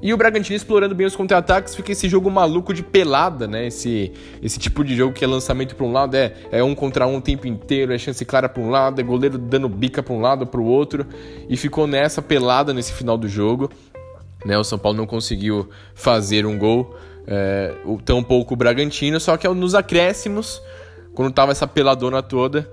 E 0.01 0.13
o 0.13 0.17
Bragantino 0.17 0.55
explorando 0.55 0.95
bem 0.95 1.05
os 1.05 1.15
contra-ataques, 1.15 1.75
fica 1.75 1.91
esse 1.91 2.07
jogo 2.07 2.31
maluco 2.31 2.73
de 2.73 2.81
pelada, 2.81 3.45
né? 3.47 3.67
Esse, 3.67 4.13
esse 4.41 4.57
tipo 4.57 4.81
de 4.81 4.95
jogo 4.95 5.11
que 5.11 5.25
é 5.25 5.27
lançamento 5.27 5.75
para 5.75 5.85
um 5.85 5.91
lado, 5.91 6.15
é, 6.15 6.33
é 6.51 6.63
um 6.63 6.73
contra 6.73 7.05
um 7.05 7.17
o 7.17 7.21
tempo 7.21 7.45
inteiro, 7.45 7.93
é 7.93 7.97
chance 7.97 8.23
clara 8.23 8.47
para 8.47 8.63
um 8.63 8.69
lado, 8.69 9.01
é 9.01 9.03
goleiro 9.03 9.37
dando 9.37 9.67
bica 9.67 10.01
para 10.01 10.13
um 10.13 10.21
lado 10.21 10.47
para 10.47 10.61
o 10.61 10.65
outro. 10.65 11.05
E 11.49 11.57
ficou 11.57 11.85
nessa 11.85 12.21
pelada 12.21 12.73
nesse 12.73 12.93
final 12.93 13.17
do 13.17 13.27
jogo. 13.27 13.69
Né? 14.45 14.57
O 14.57 14.63
São 14.63 14.77
Paulo 14.77 14.97
não 14.97 15.05
conseguiu 15.05 15.69
fazer 15.93 16.45
um 16.45 16.57
gol, 16.57 16.97
é, 17.27 17.73
tampouco 18.05 18.53
o 18.53 18.57
Bragantino, 18.57 19.19
só 19.19 19.37
que 19.37 19.47
nos 19.47 19.75
acréscimos, 19.75 20.61
quando 21.13 21.33
tava 21.33 21.51
essa 21.51 21.67
peladona 21.67 22.23
toda, 22.23 22.69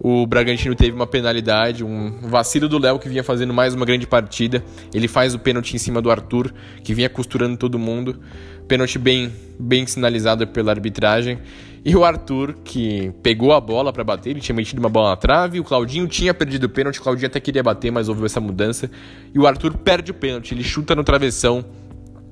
o 0.00 0.26
Bragantino 0.26 0.74
teve 0.76 0.92
uma 0.92 1.06
penalidade, 1.06 1.82
um 1.82 2.20
vacilo 2.28 2.68
do 2.68 2.78
Léo 2.78 3.00
que 3.00 3.08
vinha 3.08 3.24
fazendo 3.24 3.52
mais 3.52 3.74
uma 3.74 3.84
grande 3.84 4.06
partida. 4.06 4.62
Ele 4.94 5.08
faz 5.08 5.34
o 5.34 5.38
pênalti 5.40 5.74
em 5.74 5.78
cima 5.78 6.00
do 6.00 6.08
Arthur, 6.08 6.54
que 6.84 6.94
vinha 6.94 7.08
costurando 7.08 7.56
todo 7.56 7.78
mundo. 7.78 8.20
Pênalti 8.68 8.96
bem, 8.96 9.32
bem 9.58 9.86
sinalizado 9.88 10.46
pela 10.46 10.70
arbitragem. 10.70 11.40
E 11.84 11.94
o 11.96 12.04
Arthur, 12.04 12.54
que 12.64 13.12
pegou 13.22 13.52
a 13.52 13.60
bola 13.60 13.92
para 13.92 14.04
bater, 14.04 14.30
ele 14.30 14.40
tinha 14.40 14.54
metido 14.54 14.78
uma 14.78 14.88
bola 14.88 15.10
na 15.10 15.16
trave. 15.16 15.60
O 15.60 15.64
Claudinho 15.64 16.06
tinha 16.06 16.34
perdido 16.34 16.64
o 16.64 16.68
pênalti, 16.68 16.98
o 16.98 17.02
Claudinho 17.02 17.26
até 17.26 17.40
queria 17.40 17.62
bater, 17.62 17.90
mas 17.90 18.08
houve 18.08 18.24
essa 18.24 18.40
mudança. 18.40 18.90
E 19.34 19.38
o 19.38 19.46
Arthur 19.46 19.76
perde 19.76 20.10
o 20.10 20.14
pênalti, 20.14 20.52
ele 20.52 20.64
chuta 20.64 20.94
no 20.94 21.04
travessão. 21.04 21.64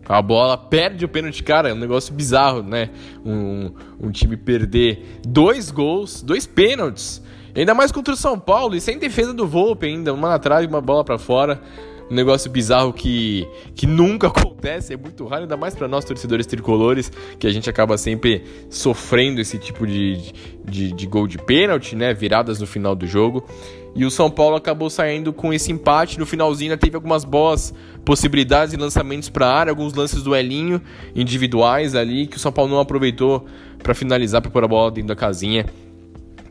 A 0.09 0.23
bola 0.23 0.57
perde 0.57 1.05
o 1.05 1.09
pênalti, 1.09 1.43
cara, 1.43 1.69
é 1.71 1.75
um 1.75 1.79
negócio 1.79 2.15
bizarro, 2.15 2.63
né? 2.63 2.91
Um, 3.25 3.73
um 4.01 4.11
time 4.11 4.37
perder 4.37 5.21
dois 5.27 5.71
gols, 5.71 6.23
dois 6.23 6.47
pênaltis 6.47 7.23
Ainda 7.57 7.73
mais 7.73 7.91
contra 7.91 8.13
o 8.13 8.17
São 8.17 8.39
Paulo 8.39 8.77
e 8.77 8.81
sem 8.83 8.99
defesa 8.99 9.33
do 9.33 9.47
Volpe 9.47 9.87
ainda, 9.87 10.13
uma 10.13 10.35
atrás 10.35 10.63
e 10.63 10.69
uma 10.69 10.83
bola 10.83 11.03
para 11.03 11.17
fora. 11.17 11.59
Um 12.11 12.15
negócio 12.15 12.51
bizarro 12.51 12.93
que, 12.93 13.49
que 13.75 13.87
nunca 13.87 14.29
acontece, 14.29 14.95
é 14.95 14.97
muito 14.97 15.27
raro, 15.27 15.43
ainda 15.43 15.57
mais 15.57 15.75
para 15.75 15.89
nós 15.89 16.05
torcedores 16.05 16.47
tricolores, 16.47 17.11
que 17.39 17.47
a 17.47 17.51
gente 17.51 17.69
acaba 17.69 17.99
sempre 17.99 18.45
sofrendo 18.71 19.41
esse 19.41 19.59
tipo 19.59 19.87
de, 19.87 20.33
de, 20.65 20.93
de 20.93 21.07
gol 21.07 21.27
de 21.27 21.39
pênalti, 21.39 21.97
né? 21.97 22.15
Viradas 22.15 22.61
no 22.61 22.67
final 22.67 22.95
do 22.95 23.07
jogo. 23.07 23.45
E 23.97 24.05
o 24.05 24.11
São 24.11 24.31
Paulo 24.31 24.57
acabou 24.57 24.91
saindo 24.91 25.33
com 25.33 25.55
esse 25.55 25.73
empate. 25.73 26.19
No 26.19 26.27
finalzinho 26.27 26.77
teve 26.77 26.97
algumas 26.97 27.25
boas 27.25 27.73
possibilidades 28.05 28.75
e 28.75 28.77
lançamentos 28.77 29.31
para 29.31 29.49
área, 29.49 29.71
alguns 29.71 29.95
lances 29.95 30.23
do 30.23 30.37
Elinho 30.37 30.83
individuais 31.15 31.95
ali 31.95 32.27
que 32.27 32.37
o 32.37 32.41
São 32.41 32.53
Paulo 32.53 32.71
não 32.71 32.79
aproveitou 32.79 33.47
para 33.83 33.95
finalizar, 33.95 34.43
para 34.43 34.51
pôr 34.51 34.63
a 34.63 34.69
bola 34.69 34.91
dentro 34.91 35.09
da 35.09 35.17
casinha. 35.17 35.65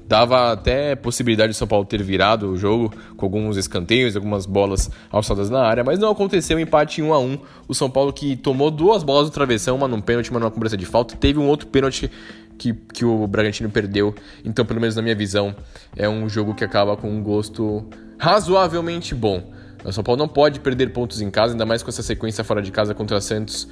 Dava 0.07 0.51
até 0.51 0.95
possibilidade 0.95 1.53
de 1.53 1.57
São 1.57 1.67
Paulo 1.67 1.83
ter 1.83 2.01
virado 2.03 2.51
o 2.51 2.57
jogo 2.57 2.93
com 3.17 3.25
alguns 3.25 3.57
escanteios, 3.57 4.15
algumas 4.15 4.45
bolas 4.45 4.91
alçadas 5.11 5.49
na 5.49 5.61
área, 5.61 5.83
mas 5.83 5.97
não 5.97 6.11
aconteceu. 6.11 6.59
Empate 6.59 7.01
1 7.01 7.11
a 7.11 7.19
1 7.19 7.39
O 7.67 7.73
São 7.73 7.89
Paulo 7.89 8.13
que 8.13 8.35
tomou 8.35 8.69
duas 8.69 9.01
bolas 9.01 9.29
do 9.29 9.33
travessão, 9.33 9.75
uma 9.75 9.87
num 9.87 9.99
pênalti, 9.99 10.29
uma 10.29 10.39
numa 10.39 10.51
cobrança 10.51 10.77
de 10.77 10.85
falta. 10.85 11.15
Teve 11.15 11.39
um 11.39 11.47
outro 11.47 11.67
pênalti 11.67 12.11
que, 12.55 12.71
que 12.73 13.03
o 13.03 13.25
Bragantino 13.25 13.69
perdeu. 13.69 14.13
Então, 14.43 14.63
pelo 14.63 14.79
menos 14.79 14.95
na 14.95 15.01
minha 15.01 15.15
visão, 15.15 15.55
é 15.95 16.07
um 16.07 16.29
jogo 16.29 16.53
que 16.53 16.63
acaba 16.63 16.95
com 16.95 17.09
um 17.09 17.23
gosto 17.23 17.83
razoavelmente 18.19 19.15
bom. 19.15 19.51
O 19.83 19.91
São 19.91 20.03
Paulo 20.03 20.19
não 20.19 20.27
pode 20.27 20.59
perder 20.59 20.93
pontos 20.93 21.19
em 21.19 21.31
casa, 21.31 21.53
ainda 21.53 21.65
mais 21.65 21.81
com 21.81 21.89
essa 21.89 22.03
sequência 22.03 22.43
fora 22.43 22.61
de 22.61 22.71
casa 22.71 22.93
contra 22.93 23.19
Santos 23.19 23.67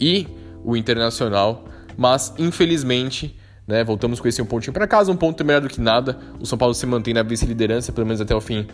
e 0.00 0.28
o 0.64 0.76
Internacional. 0.76 1.64
Mas, 1.96 2.32
infelizmente, 2.38 3.36
né? 3.72 3.82
Voltamos 3.82 4.20
com 4.20 4.28
esse 4.28 4.42
um 4.42 4.44
pontinho 4.44 4.74
para 4.74 4.86
casa, 4.86 5.10
um 5.10 5.16
ponto 5.16 5.42
melhor 5.42 5.62
do 5.62 5.68
que 5.68 5.80
nada. 5.80 6.18
O 6.38 6.44
São 6.44 6.58
Paulo 6.58 6.74
se 6.74 6.84
mantém 6.84 7.14
na 7.14 7.22
vice-liderança, 7.22 7.90
pelo 7.90 8.06
menos 8.06 8.20
até 8.20 8.34
o 8.34 8.40
fim 8.40 8.66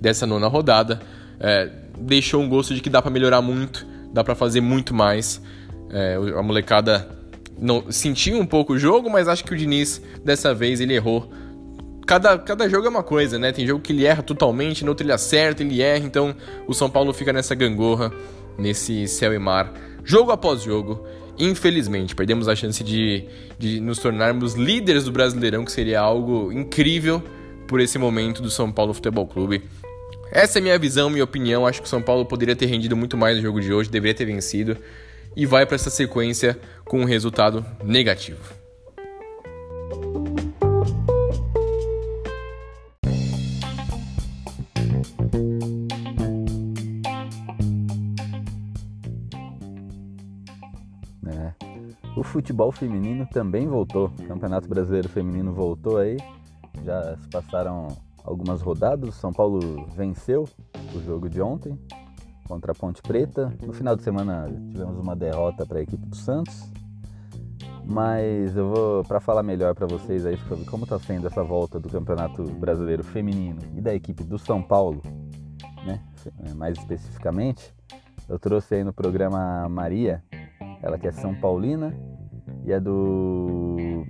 dessa 0.00 0.26
nona 0.26 0.48
rodada. 0.48 1.02
É, 1.38 1.70
deixou 1.98 2.42
um 2.42 2.48
gosto 2.48 2.74
de 2.74 2.80
que 2.80 2.88
dá 2.88 3.02
para 3.02 3.10
melhorar 3.10 3.42
muito, 3.42 3.86
dá 4.14 4.24
para 4.24 4.34
fazer 4.34 4.62
muito 4.62 4.94
mais. 4.94 5.42
É, 5.90 6.16
a 6.34 6.42
molecada 6.42 7.06
não 7.60 7.92
sentiu 7.92 8.38
um 8.38 8.46
pouco 8.46 8.72
o 8.72 8.78
jogo, 8.78 9.10
mas 9.10 9.28
acho 9.28 9.44
que 9.44 9.52
o 9.52 9.56
Diniz 9.56 10.00
dessa 10.24 10.54
vez 10.54 10.80
ele 10.80 10.94
errou. 10.94 11.30
Cada, 12.06 12.38
cada 12.38 12.70
jogo 12.70 12.86
é 12.86 12.88
uma 12.88 13.02
coisa, 13.02 13.38
né? 13.38 13.52
Tem 13.52 13.66
jogo 13.66 13.82
que 13.82 13.92
ele 13.92 14.06
erra 14.06 14.22
totalmente, 14.22 14.82
no 14.82 14.92
outro 14.92 15.04
ele 15.04 15.12
acerta, 15.12 15.62
ele 15.62 15.82
erra, 15.82 16.06
então 16.06 16.34
o 16.66 16.72
São 16.72 16.88
Paulo 16.88 17.12
fica 17.12 17.34
nessa 17.34 17.54
gangorra, 17.54 18.10
nesse 18.56 19.06
céu 19.08 19.34
e 19.34 19.38
mar, 19.38 19.74
jogo 20.02 20.30
após 20.30 20.62
jogo. 20.62 21.06
Infelizmente, 21.38 22.14
perdemos 22.14 22.48
a 22.48 22.56
chance 22.56 22.82
de, 22.82 23.24
de 23.58 23.80
nos 23.80 23.98
tornarmos 23.98 24.54
líderes 24.54 25.04
do 25.04 25.12
Brasileirão, 25.12 25.64
que 25.64 25.72
seria 25.72 26.00
algo 26.00 26.50
incrível 26.52 27.22
por 27.68 27.80
esse 27.80 27.98
momento 27.98 28.40
do 28.40 28.50
São 28.50 28.72
Paulo 28.72 28.94
Futebol 28.94 29.26
Clube. 29.26 29.62
Essa 30.30 30.58
é 30.58 30.62
minha 30.62 30.78
visão, 30.78 31.10
minha 31.10 31.24
opinião. 31.24 31.66
Acho 31.66 31.80
que 31.80 31.86
o 31.86 31.90
São 31.90 32.02
Paulo 32.02 32.24
poderia 32.24 32.56
ter 32.56 32.66
rendido 32.66 32.96
muito 32.96 33.16
mais 33.16 33.36
no 33.36 33.42
jogo 33.42 33.60
de 33.60 33.72
hoje, 33.72 33.90
deveria 33.90 34.14
ter 34.14 34.24
vencido 34.24 34.76
e 35.36 35.44
vai 35.44 35.66
para 35.66 35.74
essa 35.74 35.90
sequência 35.90 36.58
com 36.84 37.00
um 37.00 37.04
resultado 37.04 37.64
negativo. 37.84 38.65
Futebol 52.36 52.70
feminino 52.70 53.26
também 53.32 53.66
voltou. 53.66 54.12
O 54.20 54.28
Campeonato 54.28 54.68
Brasileiro 54.68 55.08
Feminino 55.08 55.54
voltou 55.54 55.96
aí. 55.96 56.18
Já 56.84 57.16
se 57.16 57.26
passaram 57.30 57.88
algumas 58.22 58.60
rodadas. 58.60 59.14
São 59.14 59.32
Paulo 59.32 59.86
venceu 59.96 60.46
o 60.94 61.00
jogo 61.00 61.30
de 61.30 61.40
ontem 61.40 61.78
contra 62.46 62.72
a 62.72 62.74
Ponte 62.74 63.00
Preta. 63.00 63.50
No 63.64 63.72
final 63.72 63.96
de 63.96 64.02
semana 64.02 64.48
tivemos 64.70 64.98
uma 64.98 65.16
derrota 65.16 65.64
para 65.64 65.78
a 65.78 65.82
equipe 65.82 66.04
do 66.04 66.14
Santos. 66.14 66.70
Mas 67.86 68.54
eu 68.54 68.68
vou 68.68 69.04
para 69.04 69.18
falar 69.18 69.42
melhor 69.42 69.74
para 69.74 69.86
vocês 69.86 70.26
aí 70.26 70.36
sobre 70.46 70.66
como 70.66 70.84
está 70.84 70.98
sendo 70.98 71.26
essa 71.28 71.42
volta 71.42 71.80
do 71.80 71.88
Campeonato 71.88 72.42
Brasileiro 72.42 73.02
Feminino 73.02 73.60
e 73.74 73.80
da 73.80 73.94
equipe 73.94 74.22
do 74.22 74.38
São 74.38 74.62
Paulo, 74.62 75.00
né? 75.86 76.02
Mais 76.54 76.76
especificamente, 76.76 77.74
eu 78.28 78.38
trouxe 78.38 78.74
aí 78.74 78.84
no 78.84 78.92
programa 78.92 79.66
Maria, 79.70 80.22
ela 80.82 80.98
que 80.98 81.06
é 81.06 81.12
São 81.12 81.34
Paulina 81.34 81.94
e 82.66 82.72
é 82.72 82.80
do, 82.80 84.04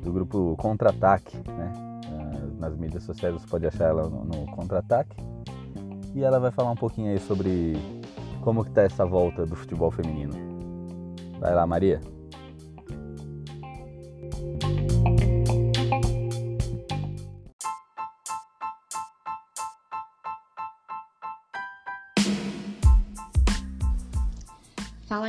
do 0.00 0.12
grupo 0.12 0.54
Contra-Ataque, 0.56 1.36
né? 1.48 1.72
Ah, 2.12 2.60
nas 2.60 2.76
mídias 2.76 3.02
sociais 3.02 3.34
você 3.34 3.46
pode 3.46 3.66
achar 3.66 3.88
ela 3.88 4.08
no, 4.08 4.24
no 4.24 4.46
Contra-Ataque. 4.52 5.16
E 6.14 6.22
ela 6.22 6.38
vai 6.38 6.52
falar 6.52 6.70
um 6.70 6.76
pouquinho 6.76 7.10
aí 7.10 7.18
sobre 7.18 7.74
como 8.40 8.64
que 8.64 8.70
tá 8.70 8.82
essa 8.82 9.04
volta 9.04 9.44
do 9.44 9.56
futebol 9.56 9.90
feminino. 9.90 10.32
Vai 11.40 11.54
lá, 11.54 11.66
Maria. 11.66 12.00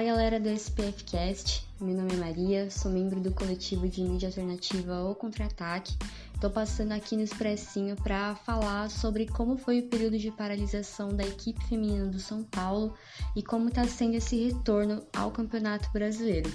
Galera 0.07 0.39
do 0.39 0.47
SPFcast, 0.47 1.67
meu 1.81 1.93
nome 1.93 2.13
é 2.13 2.15
Maria, 2.15 2.71
sou 2.71 2.89
membro 2.89 3.19
do 3.19 3.29
coletivo 3.33 3.89
de 3.89 4.01
mídia 4.01 4.29
alternativa 4.29 5.03
O 5.03 5.13
Contra-Ataque. 5.13 5.97
Estou 6.33 6.49
passando 6.49 6.93
aqui 6.93 7.17
no 7.17 7.23
Expressinho 7.23 7.93
para 7.97 8.33
falar 8.35 8.89
sobre 8.89 9.25
como 9.25 9.57
foi 9.57 9.79
o 9.79 9.89
período 9.89 10.17
de 10.17 10.31
paralisação 10.31 11.09
da 11.09 11.27
equipe 11.27 11.61
feminina 11.65 12.05
do 12.05 12.21
São 12.21 12.41
Paulo 12.41 12.93
e 13.35 13.43
como 13.43 13.67
está 13.67 13.85
sendo 13.85 14.15
esse 14.15 14.45
retorno 14.45 15.03
ao 15.13 15.29
Campeonato 15.29 15.91
Brasileiro. 15.91 16.49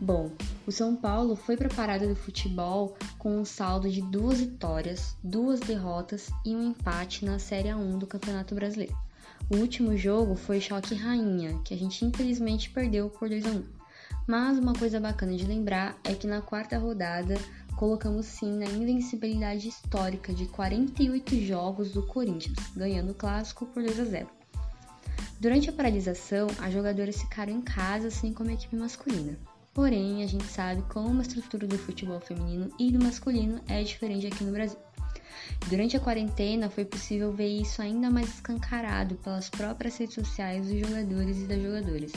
Bom, 0.00 0.30
o 0.66 0.72
São 0.72 0.96
Paulo 0.96 1.36
foi 1.36 1.58
para 1.58 1.66
a 1.66 1.74
parada 1.74 2.08
do 2.08 2.16
futebol 2.16 2.96
com 3.18 3.38
um 3.38 3.44
saldo 3.44 3.90
de 3.90 4.00
duas 4.00 4.40
vitórias, 4.40 5.14
duas 5.22 5.60
derrotas 5.60 6.30
e 6.42 6.56
um 6.56 6.70
empate 6.70 7.22
na 7.22 7.38
Série 7.38 7.68
A1 7.68 7.98
do 7.98 8.06
Campeonato 8.06 8.54
Brasileiro. 8.54 8.96
O 9.50 9.56
último 9.56 9.96
jogo 9.96 10.34
foi 10.34 10.60
Choque 10.60 10.94
Rainha, 10.94 11.58
que 11.64 11.74
a 11.74 11.76
gente 11.76 12.04
infelizmente 12.04 12.70
perdeu 12.70 13.10
por 13.10 13.28
2 13.28 13.46
a 13.46 13.50
1. 13.50 13.64
Mas 14.26 14.58
uma 14.58 14.72
coisa 14.72 15.00
bacana 15.00 15.36
de 15.36 15.44
lembrar 15.44 15.98
é 16.04 16.14
que 16.14 16.26
na 16.26 16.40
quarta 16.40 16.78
rodada 16.78 17.34
colocamos 17.76 18.26
sim 18.26 18.58
na 18.58 18.66
invencibilidade 18.66 19.68
histórica 19.68 20.32
de 20.32 20.46
48 20.46 21.36
jogos 21.44 21.90
do 21.90 22.02
Corinthians, 22.06 22.56
ganhando 22.76 23.12
o 23.12 23.14
clássico 23.14 23.66
por 23.66 23.82
2 23.82 24.00
a 24.00 24.04
0. 24.04 24.28
Durante 25.40 25.68
a 25.68 25.72
paralisação, 25.72 26.46
as 26.60 26.72
jogadoras 26.72 27.20
ficaram 27.20 27.52
em 27.52 27.60
casa, 27.60 28.08
assim 28.08 28.32
como 28.32 28.50
a 28.50 28.52
equipe 28.52 28.76
masculina. 28.76 29.36
Porém, 29.74 30.22
a 30.22 30.26
gente 30.26 30.44
sabe 30.44 30.82
como 30.82 31.18
a 31.18 31.22
estrutura 31.22 31.66
do 31.66 31.76
futebol 31.78 32.20
feminino 32.20 32.70
e 32.78 32.92
do 32.92 33.02
masculino 33.02 33.60
é 33.66 33.82
diferente 33.82 34.26
aqui 34.26 34.44
no 34.44 34.52
Brasil. 34.52 34.78
Durante 35.68 35.96
a 35.96 36.00
quarentena, 36.00 36.70
foi 36.70 36.84
possível 36.84 37.32
ver 37.32 37.48
isso 37.48 37.80
ainda 37.80 38.10
mais 38.10 38.28
escancarado 38.28 39.14
pelas 39.16 39.48
próprias 39.48 39.96
redes 39.96 40.14
sociais 40.14 40.66
dos 40.66 40.80
jogadores 40.80 41.38
e 41.38 41.46
das 41.46 41.62
jogadoras. 41.62 42.12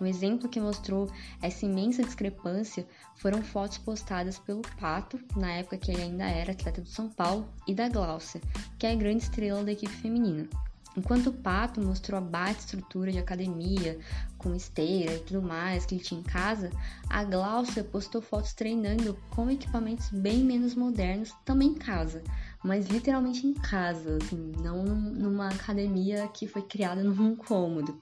Um 0.00 0.06
exemplo 0.06 0.48
que 0.48 0.58
mostrou 0.58 1.10
essa 1.42 1.66
imensa 1.66 2.02
discrepância 2.02 2.86
foram 3.16 3.42
fotos 3.42 3.76
postadas 3.76 4.38
pelo 4.38 4.62
Pato, 4.80 5.20
na 5.36 5.52
época 5.52 5.76
que 5.76 5.90
ele 5.90 6.02
ainda 6.02 6.24
era 6.24 6.52
atleta 6.52 6.80
do 6.80 6.88
São 6.88 7.08
Paulo, 7.10 7.46
e 7.66 7.74
da 7.74 7.88
Glaucia, 7.88 8.40
que 8.78 8.86
é 8.86 8.92
a 8.92 8.96
grande 8.96 9.24
estrela 9.24 9.62
da 9.62 9.72
equipe 9.72 9.92
feminina. 9.92 10.48
Enquanto 10.96 11.28
o 11.28 11.32
Pato 11.32 11.80
mostrou 11.80 12.18
a 12.18 12.20
baixa 12.20 12.60
estrutura 12.60 13.12
de 13.12 13.18
academia, 13.18 13.98
com 14.36 14.54
esteira 14.54 15.14
e 15.14 15.20
tudo 15.20 15.40
mais 15.40 15.86
que 15.86 15.94
ele 15.94 16.02
tinha 16.02 16.20
em 16.20 16.24
casa, 16.24 16.70
a 17.08 17.22
Glaucia 17.22 17.84
postou 17.84 18.20
fotos 18.20 18.54
treinando 18.54 19.16
com 19.30 19.50
equipamentos 19.50 20.08
bem 20.10 20.38
menos 20.38 20.74
modernos 20.74 21.32
também 21.44 21.68
em 21.68 21.74
casa, 21.74 22.24
mas 22.62 22.88
literalmente 22.88 23.46
em 23.46 23.54
casa, 23.54 24.18
assim, 24.22 24.52
não 24.62 24.84
numa 24.84 25.48
academia 25.48 26.28
que 26.28 26.46
foi 26.46 26.62
criada 26.62 27.02
num 27.04 27.34
cômodo. 27.34 28.00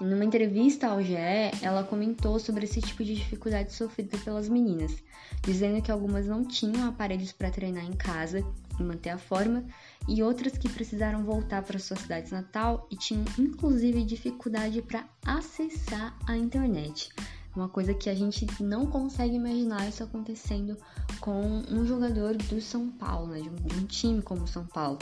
Em 0.00 0.14
uma 0.14 0.24
entrevista 0.24 0.86
ao 0.86 1.02
GE, 1.02 1.14
ela 1.60 1.84
comentou 1.84 2.38
sobre 2.38 2.64
esse 2.64 2.80
tipo 2.80 3.04
de 3.04 3.14
dificuldade 3.14 3.74
sofrida 3.74 4.16
pelas 4.18 4.48
meninas, 4.48 5.04
dizendo 5.42 5.82
que 5.82 5.92
algumas 5.92 6.26
não 6.26 6.42
tinham 6.42 6.88
aparelhos 6.88 7.32
para 7.32 7.50
treinar 7.50 7.84
em 7.84 7.92
casa 7.92 8.42
e 8.78 8.82
manter 8.82 9.10
a 9.10 9.18
forma, 9.18 9.62
e 10.08 10.22
outras 10.22 10.56
que 10.56 10.70
precisaram 10.70 11.22
voltar 11.22 11.62
para 11.62 11.78
sua 11.78 11.98
cidade 11.98 12.32
natal 12.32 12.88
e 12.90 12.96
tinham 12.96 13.26
inclusive 13.38 14.02
dificuldade 14.02 14.80
para 14.80 15.04
acessar 15.22 16.16
a 16.26 16.34
internet. 16.34 17.10
Uma 17.54 17.68
coisa 17.68 17.92
que 17.92 18.08
a 18.08 18.14
gente 18.14 18.46
não 18.62 18.86
consegue 18.86 19.34
imaginar 19.34 19.88
isso 19.88 20.04
acontecendo 20.04 20.76
com 21.20 21.62
um 21.68 21.84
jogador 21.84 22.36
do 22.36 22.60
São 22.60 22.88
Paulo, 22.90 23.28
né? 23.28 23.40
de, 23.40 23.48
um, 23.48 23.54
de 23.54 23.76
um 23.76 23.86
time 23.86 24.22
como 24.22 24.44
o 24.44 24.48
São 24.48 24.64
Paulo. 24.64 24.98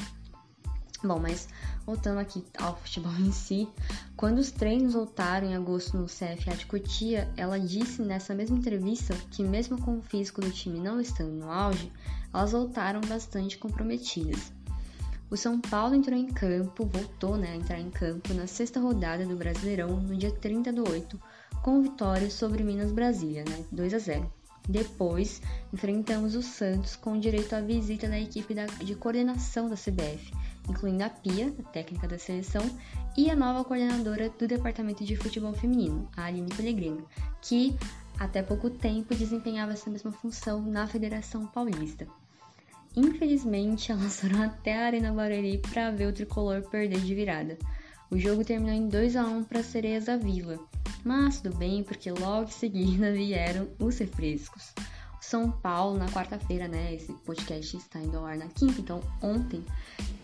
Bom, 1.04 1.20
mas 1.20 1.48
voltando 1.86 2.18
aqui 2.18 2.44
ao 2.58 2.76
futebol 2.76 3.12
em 3.20 3.30
si, 3.30 3.68
quando 4.16 4.38
os 4.38 4.50
treinos 4.50 4.94
voltaram 4.94 5.46
em 5.46 5.54
agosto 5.54 5.96
no 5.96 6.06
CFA 6.06 6.56
de 6.56 6.66
Cotia, 6.66 7.32
ela 7.36 7.60
disse 7.60 8.02
nessa 8.02 8.34
mesma 8.34 8.58
entrevista 8.58 9.14
que 9.30 9.44
mesmo 9.44 9.80
com 9.80 9.98
o 9.98 10.02
físico 10.02 10.40
do 10.40 10.50
time 10.50 10.80
não 10.80 11.00
estando 11.00 11.30
no 11.30 11.52
auge, 11.52 11.92
elas 12.34 12.50
voltaram 12.50 13.00
bastante 13.02 13.56
comprometidas. 13.58 14.52
O 15.30 15.36
São 15.36 15.60
Paulo 15.60 15.94
entrou 15.94 16.18
em 16.18 16.26
campo, 16.26 16.84
voltou 16.86 17.36
né, 17.36 17.52
a 17.52 17.56
entrar 17.56 17.78
em 17.78 17.90
campo 17.90 18.34
na 18.34 18.46
sexta 18.46 18.80
rodada 18.80 19.24
do 19.24 19.36
Brasileirão 19.36 20.00
no 20.00 20.16
dia 20.16 20.32
30 20.32 20.72
do 20.72 20.88
8, 20.90 21.20
com 21.62 21.82
vitória 21.82 22.30
sobre 22.30 22.62
Minas 22.62 22.92
Brasília, 22.92 23.44
né, 23.48 23.64
2 23.72 23.94
a 23.94 23.98
0. 23.98 24.32
Depois, 24.68 25.40
enfrentamos 25.72 26.34
o 26.34 26.42
Santos 26.42 26.94
com 26.94 27.18
direito 27.18 27.54
à 27.54 27.60
visita 27.60 28.06
da 28.06 28.20
equipe 28.20 28.54
de 28.84 28.94
coordenação 28.94 29.68
da 29.68 29.76
CBF, 29.76 30.30
incluindo 30.68 31.04
a 31.04 31.08
Pia, 31.08 31.54
a 31.58 31.62
técnica 31.70 32.06
da 32.06 32.18
seleção, 32.18 32.62
e 33.16 33.30
a 33.30 33.34
nova 33.34 33.64
coordenadora 33.64 34.28
do 34.28 34.46
Departamento 34.46 35.04
de 35.04 35.16
Futebol 35.16 35.54
Feminino, 35.54 36.08
a 36.14 36.24
Aline 36.24 36.54
Pellegrino, 36.54 37.06
que 37.40 37.74
até 38.18 38.42
pouco 38.42 38.68
tempo 38.68 39.14
desempenhava 39.14 39.72
essa 39.72 39.88
mesma 39.88 40.12
função 40.12 40.60
na 40.60 40.86
Federação 40.86 41.46
Paulista. 41.46 42.06
Infelizmente, 42.94 43.92
elas 43.92 44.20
foram 44.20 44.42
até 44.42 44.76
a 44.76 44.86
Arena 44.86 45.12
Barueri 45.12 45.58
para 45.58 45.90
ver 45.90 46.08
o 46.08 46.12
tricolor 46.12 46.62
perder 46.68 47.00
de 47.00 47.14
virada. 47.14 47.58
O 48.10 48.18
jogo 48.18 48.42
terminou 48.42 48.74
em 48.74 48.88
2 48.88 49.16
a 49.16 49.24
1 49.24 49.44
para 49.44 49.60
as 49.60 49.66
Sereias 49.66 50.06
da 50.06 50.16
Vila, 50.16 50.58
mas 51.04 51.42
tudo 51.42 51.56
bem 51.56 51.82
porque 51.84 52.10
logo 52.10 52.48
em 52.48 52.52
seguida 52.52 53.12
vieram 53.12 53.68
os 53.78 53.98
refrescos. 53.98 54.72
São 55.20 55.50
Paulo, 55.50 55.98
na 55.98 56.06
quarta-feira, 56.06 56.66
né? 56.66 56.94
Esse 56.94 57.12
podcast 57.12 57.76
está 57.76 58.00
indo 58.00 58.16
ao 58.16 58.24
ar 58.24 58.38
na 58.38 58.46
quinta, 58.46 58.80
então 58.80 59.02
ontem 59.20 59.62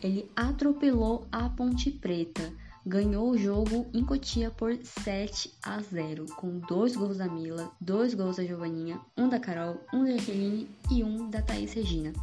ele 0.03 0.31
atropelou 0.35 1.27
a 1.31 1.49
Ponte 1.51 1.91
Preta. 1.91 2.51
Ganhou 2.87 3.31
o 3.31 3.37
jogo 3.37 3.87
em 3.93 4.03
Cotia 4.03 4.51
por 4.51 4.75
7 4.83 5.53
a 5.63 5.81
0, 5.81 6.25
com 6.37 6.59
dois 6.61 6.97
gols 6.97 7.19
da 7.19 7.29
Mila, 7.29 7.71
dois 7.79 8.15
gols 8.15 8.37
da 8.37 8.45
Giovaninha, 8.45 8.99
um 9.17 9.29
da 9.29 9.39
Carol, 9.39 9.79
um 9.93 10.05
da 10.05 10.17
Jaqueline 10.17 10.69
e 10.91 11.05
um 11.05 11.29
da 11.29 11.43
Thaís 11.43 11.75
Regina. 11.75 12.15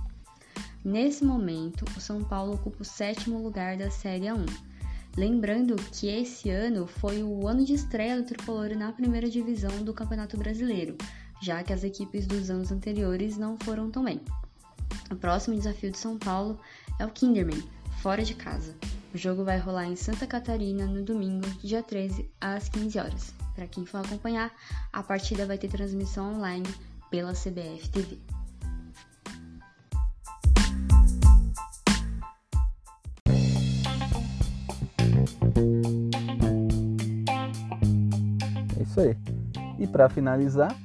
Nesse 0.83 1.23
momento, 1.23 1.85
o 1.95 2.01
São 2.01 2.23
Paulo 2.23 2.53
ocupa 2.53 2.81
o 2.81 2.85
sétimo 2.85 3.43
lugar 3.43 3.77
da 3.77 3.91
Série 3.91 4.25
A1. 4.25 4.70
Lembrando 5.17 5.75
que 5.75 6.07
esse 6.07 6.49
ano 6.49 6.87
foi 6.87 7.21
o 7.21 7.45
ano 7.45 7.65
de 7.65 7.73
estreia 7.73 8.15
do 8.15 8.23
tricolor 8.23 8.75
na 8.77 8.93
primeira 8.93 9.29
divisão 9.29 9.83
do 9.83 9.93
Campeonato 9.93 10.37
Brasileiro, 10.37 10.97
já 11.41 11.61
que 11.63 11.73
as 11.73 11.83
equipes 11.83 12.25
dos 12.25 12.49
anos 12.49 12.71
anteriores 12.71 13.37
não 13.37 13.57
foram 13.57 13.91
tão 13.91 14.05
bem. 14.05 14.21
O 15.11 15.15
próximo 15.15 15.57
desafio 15.57 15.91
de 15.91 15.97
São 15.97 16.17
Paulo 16.17 16.57
é 16.97 17.05
o 17.05 17.09
Kinderman, 17.09 17.61
fora 18.01 18.23
de 18.23 18.33
casa. 18.33 18.73
O 19.13 19.17
jogo 19.17 19.43
vai 19.43 19.57
rolar 19.57 19.85
em 19.85 19.97
Santa 19.97 20.25
Catarina 20.25 20.85
no 20.85 21.03
domingo, 21.03 21.45
dia 21.61 21.83
13, 21.83 22.29
às 22.39 22.69
15 22.69 22.97
horas. 22.97 23.33
Para 23.53 23.67
quem 23.67 23.85
for 23.85 23.97
acompanhar, 23.97 24.53
a 24.93 25.03
partida 25.03 25.45
vai 25.45 25.57
ter 25.57 25.67
transmissão 25.67 26.35
online 26.35 26.67
pela 27.09 27.33
CBF 27.33 27.89
TV. 27.89 28.40
É 38.77 38.83
isso 38.83 38.99
aí. 38.99 39.17
E 39.79 39.87
para 39.87 40.09
finalizar, 40.09 40.75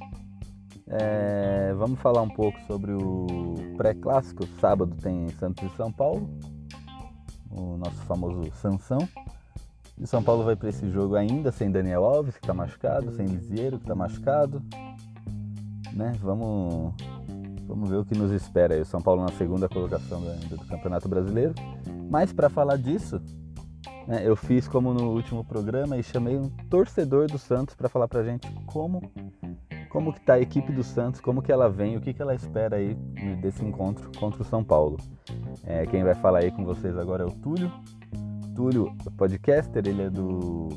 é, 0.87 1.73
vamos 1.77 1.99
falar 1.99 2.21
um 2.21 2.29
pouco 2.29 2.59
sobre 2.61 2.93
o 2.93 3.55
pré-clássico. 3.75 4.47
Sábado 4.59 4.95
tem 5.01 5.27
Santos 5.39 5.71
e 5.71 5.75
São 5.75 5.91
Paulo, 5.91 6.29
o 7.51 7.77
nosso 7.77 7.97
famoso 8.05 8.49
Sansão. 8.53 9.07
E 9.99 10.05
São 10.05 10.21
Paulo 10.21 10.43
vai 10.43 10.55
para 10.55 10.69
esse 10.69 10.89
jogo 10.91 11.15
ainda 11.15 11.51
sem 11.51 11.71
Daniel 11.71 12.05
Alves, 12.05 12.35
que 12.35 12.43
está 12.43 12.53
machucado, 12.53 13.11
sem 13.13 13.25
Lisieiro, 13.25 13.77
que 13.77 13.83
está 13.83 13.95
machucado. 13.95 14.61
Né? 15.91 16.13
Vamos, 16.21 16.93
vamos 17.67 17.89
ver 17.89 17.97
o 17.97 18.05
que 18.05 18.15
nos 18.15 18.31
espera. 18.31 18.79
O 18.79 18.85
São 18.85 19.01
Paulo 19.01 19.23
na 19.23 19.31
segunda 19.31 19.67
colocação 19.67 20.21
do, 20.21 20.57
do 20.57 20.65
Campeonato 20.67 21.09
Brasileiro. 21.09 21.55
Mas 22.09 22.31
para 22.31 22.47
falar 22.47 22.77
disso, 22.77 23.19
eu 24.23 24.35
fiz 24.35 24.67
como 24.67 24.93
no 24.93 25.11
último 25.11 25.43
programa 25.43 25.97
e 25.97 26.03
chamei 26.03 26.37
um 26.37 26.49
torcedor 26.69 27.27
do 27.27 27.37
Santos 27.37 27.75
para 27.75 27.89
falar 27.89 28.07
para 28.07 28.23
gente 28.23 28.47
como 28.65 29.01
como 29.89 30.13
que 30.13 30.21
tá 30.21 30.33
a 30.33 30.39
equipe 30.39 30.71
do 30.71 30.83
Santos, 30.83 31.19
como 31.19 31.41
que 31.41 31.51
ela 31.51 31.69
vem, 31.69 31.97
o 31.97 32.01
que, 32.01 32.13
que 32.13 32.21
ela 32.21 32.35
espera 32.35 32.75
aí 32.75 32.93
desse 33.41 33.63
encontro 33.63 34.11
contra 34.19 34.41
o 34.41 34.45
São 34.45 34.63
Paulo. 34.63 34.97
É, 35.63 35.85
quem 35.85 36.03
vai 36.03 36.13
falar 36.13 36.39
aí 36.39 36.51
com 36.51 36.63
vocês 36.63 36.97
agora 36.97 37.23
é 37.23 37.25
o 37.25 37.31
Túlio. 37.31 37.71
Túlio, 38.55 38.95
podcaster, 39.17 39.87
ele 39.87 40.03
é 40.03 40.09
do 40.09 40.69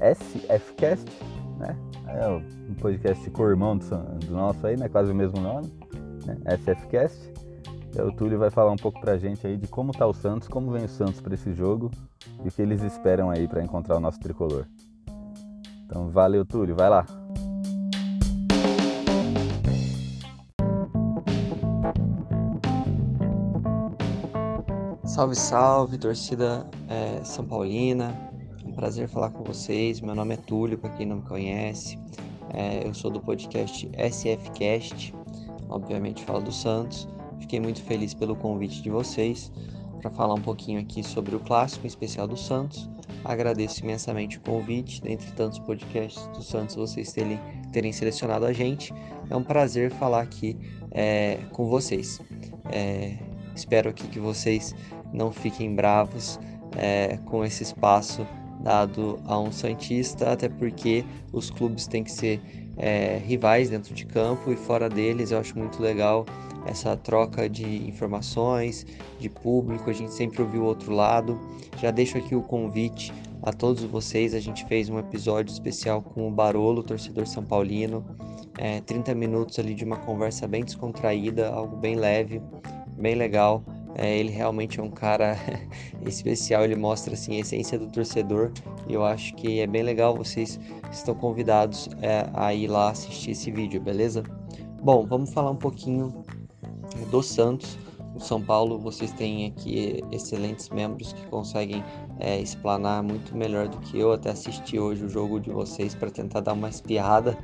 SFcast, 0.00 1.10
né? 1.58 1.76
É 2.06 2.28
um 2.28 2.74
podcast 2.74 3.30
co-irmão 3.30 3.76
do, 3.76 3.88
do, 4.26 4.32
nosso 4.32 4.66
aí, 4.66 4.76
né? 4.76 4.88
Quase 4.88 5.10
o 5.10 5.14
mesmo 5.14 5.40
nome, 5.40 5.72
né? 6.26 6.36
SFcast. 6.56 7.32
O 7.94 8.10
Túlio 8.10 8.38
vai 8.38 8.48
falar 8.50 8.70
um 8.70 8.76
pouco 8.76 9.00
pra 9.00 9.18
gente 9.18 9.46
aí 9.46 9.56
de 9.56 9.68
como 9.68 9.92
tá 9.92 10.06
o 10.06 10.14
Santos, 10.14 10.48
como 10.48 10.70
vem 10.70 10.84
o 10.84 10.88
Santos 10.88 11.20
para 11.20 11.34
esse 11.34 11.52
jogo 11.52 11.90
e 12.42 12.48
o 12.48 12.50
que 12.50 12.62
eles 12.62 12.82
esperam 12.82 13.30
aí 13.30 13.46
para 13.46 13.62
encontrar 13.62 13.96
o 13.96 14.00
nosso 14.00 14.18
tricolor. 14.18 14.66
Então, 15.84 16.08
valeu, 16.08 16.44
Túlio, 16.44 16.74
vai 16.74 16.88
lá. 16.88 17.04
Salve, 25.04 25.36
salve, 25.36 25.98
torcida 25.98 26.66
é, 26.88 27.22
São 27.22 27.44
Paulina. 27.44 28.16
É 28.64 28.68
um 28.68 28.72
prazer 28.72 29.06
falar 29.06 29.28
com 29.28 29.44
vocês. 29.44 30.00
Meu 30.00 30.14
nome 30.14 30.32
é 30.32 30.38
Túlio, 30.38 30.78
para 30.78 30.88
quem 30.90 31.04
não 31.04 31.16
me 31.16 31.22
conhece. 31.22 31.98
É, 32.54 32.88
eu 32.88 32.94
sou 32.94 33.10
do 33.10 33.20
podcast 33.20 33.90
SFcast. 34.10 35.14
Obviamente 35.68 36.24
falo 36.24 36.40
do 36.40 36.50
Santos. 36.50 37.06
Fiquei 37.52 37.60
muito 37.60 37.82
feliz 37.82 38.14
pelo 38.14 38.34
convite 38.34 38.80
de 38.80 38.88
vocês 38.88 39.52
para 40.00 40.10
falar 40.10 40.32
um 40.32 40.40
pouquinho 40.40 40.80
aqui 40.80 41.02
sobre 41.02 41.36
o 41.36 41.38
clássico, 41.38 41.84
em 41.84 41.86
especial 41.86 42.26
do 42.26 42.34
Santos. 42.34 42.88
Agradeço 43.22 43.84
imensamente 43.84 44.38
o 44.38 44.40
convite, 44.40 45.02
dentre 45.02 45.30
tantos 45.32 45.58
podcasts 45.58 46.26
do 46.28 46.42
Santos, 46.42 46.76
vocês 46.76 47.12
terem, 47.12 47.38
terem 47.70 47.92
selecionado 47.92 48.46
a 48.46 48.54
gente. 48.54 48.94
É 49.28 49.36
um 49.36 49.42
prazer 49.42 49.90
falar 49.90 50.22
aqui 50.22 50.56
é, 50.92 51.40
com 51.52 51.66
vocês. 51.68 52.22
É, 52.70 53.18
espero 53.54 53.90
aqui 53.90 54.08
que 54.08 54.18
vocês 54.18 54.74
não 55.12 55.30
fiquem 55.30 55.74
bravos 55.74 56.40
é, 56.78 57.18
com 57.26 57.44
esse 57.44 57.64
espaço 57.64 58.26
dado 58.62 59.20
a 59.26 59.38
um 59.38 59.52
Santista, 59.52 60.32
até 60.32 60.48
porque 60.48 61.04
os 61.34 61.50
clubes 61.50 61.86
têm 61.86 62.02
que 62.02 62.12
ser 62.12 62.40
é, 62.78 63.18
rivais 63.18 63.68
dentro 63.68 63.92
de 63.92 64.06
campo 64.06 64.50
e 64.50 64.56
fora 64.56 64.88
deles. 64.88 65.32
Eu 65.32 65.38
acho 65.38 65.58
muito 65.58 65.82
legal 65.82 66.24
essa 66.66 66.96
troca 66.96 67.48
de 67.48 67.88
informações, 67.88 68.86
de 69.18 69.28
público, 69.28 69.90
a 69.90 69.92
gente 69.92 70.12
sempre 70.12 70.42
ouviu 70.42 70.62
o 70.62 70.66
outro 70.66 70.92
lado. 70.92 71.40
Já 71.78 71.90
deixo 71.90 72.18
aqui 72.18 72.34
o 72.34 72.42
convite 72.42 73.12
a 73.42 73.52
todos 73.52 73.82
vocês. 73.84 74.34
A 74.34 74.40
gente 74.40 74.64
fez 74.66 74.88
um 74.88 74.98
episódio 74.98 75.52
especial 75.52 76.02
com 76.02 76.28
o 76.28 76.30
Barolo, 76.30 76.82
torcedor 76.82 77.26
São 77.26 77.44
Paulino. 77.44 78.04
É, 78.58 78.80
30 78.80 79.14
minutos 79.14 79.58
ali 79.58 79.74
de 79.74 79.84
uma 79.84 79.96
conversa 79.96 80.46
bem 80.46 80.64
descontraída, 80.64 81.48
algo 81.48 81.76
bem 81.76 81.96
leve, 81.96 82.40
bem 82.98 83.14
legal. 83.14 83.64
É, 83.94 84.16
ele 84.16 84.30
realmente 84.30 84.80
é 84.80 84.82
um 84.82 84.90
cara 84.90 85.36
especial, 86.06 86.64
ele 86.64 86.76
mostra 86.76 87.14
assim, 87.14 87.36
a 87.36 87.40
essência 87.40 87.78
do 87.78 87.88
torcedor 87.88 88.50
e 88.88 88.94
eu 88.94 89.04
acho 89.04 89.34
que 89.34 89.60
é 89.60 89.66
bem 89.66 89.82
legal, 89.82 90.16
vocês 90.16 90.58
estão 90.90 91.14
convidados 91.14 91.88
é, 92.00 92.26
a 92.32 92.54
ir 92.54 92.68
lá 92.68 92.90
assistir 92.90 93.32
esse 93.32 93.50
vídeo, 93.50 93.80
beleza? 93.80 94.22
Bom, 94.82 95.06
vamos 95.06 95.32
falar 95.32 95.50
um 95.50 95.56
pouquinho 95.56 96.24
do 97.06 97.22
Santos. 97.22 97.78
O 98.14 98.20
São 98.20 98.42
Paulo, 98.42 98.78
vocês 98.78 99.10
têm 99.12 99.46
aqui 99.46 100.02
excelentes 100.12 100.68
membros 100.68 101.14
que 101.14 101.26
conseguem 101.28 101.82
é, 102.20 102.38
explanar 102.38 103.02
muito 103.02 103.34
melhor 103.34 103.68
do 103.68 103.78
que 103.78 103.98
eu. 103.98 104.12
Até 104.12 104.30
assisti 104.30 104.78
hoje 104.78 105.04
o 105.04 105.08
jogo 105.08 105.40
de 105.40 105.50
vocês 105.50 105.94
para 105.94 106.10
tentar 106.10 106.40
dar 106.40 106.52
uma 106.52 106.68
espiada. 106.68 107.36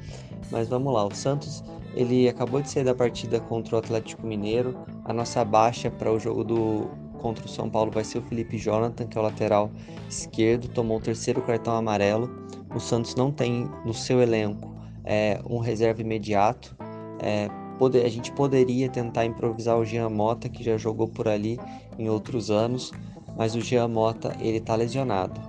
Mas 0.51 0.69
vamos 0.69 0.93
lá, 0.93 1.07
o 1.07 1.15
Santos 1.15 1.65
ele 1.95 2.29
acabou 2.29 2.61
de 2.61 2.71
sair 2.71 2.85
da 2.85 2.95
partida 2.95 3.41
contra 3.41 3.77
o 3.77 3.79
Atlético 3.79 4.27
Mineiro. 4.27 4.79
A 5.05 5.13
nossa 5.13 5.45
baixa 5.45 5.91
para 5.91 6.13
o 6.13 6.19
jogo 6.19 6.45
do 6.45 6.91
contra 7.19 7.45
o 7.45 7.49
São 7.49 7.69
Paulo 7.69 7.91
vai 7.91 8.05
ser 8.05 8.19
o 8.19 8.23
Felipe 8.23 8.57
Jonathan, 8.57 9.07
que 9.07 9.19
é 9.19 9.21
o 9.21 9.25
lateral 9.25 9.71
esquerdo, 10.09 10.69
tomou 10.69 10.99
o 10.99 11.01
terceiro 11.01 11.43
cartão 11.43 11.75
amarelo. 11.75 12.31
O 12.73 12.79
Santos 12.79 13.15
não 13.17 13.33
tem 13.33 13.69
no 13.85 13.93
seu 13.93 14.23
elenco 14.23 14.73
é, 15.05 15.41
um 15.49 15.59
reserva 15.59 16.01
imediato. 16.01 16.77
É, 17.21 17.49
poder, 17.79 18.05
a 18.05 18.09
gente 18.09 18.33
poderia 18.33 18.89
tentar 18.89 19.25
improvisar 19.25 19.79
o 19.79 19.85
Jean 19.85 20.09
Mota, 20.09 20.49
que 20.49 20.63
já 20.63 20.77
jogou 20.77 21.09
por 21.09 21.29
ali 21.29 21.59
em 21.99 22.11
outros 22.11 22.51
anos, 22.51 22.93
mas 23.37 23.55
o 23.55 23.61
Jean 23.61 23.89
Mota 23.89 24.37
ele 24.41 24.59
está 24.59 24.75
lesionado. 24.75 25.41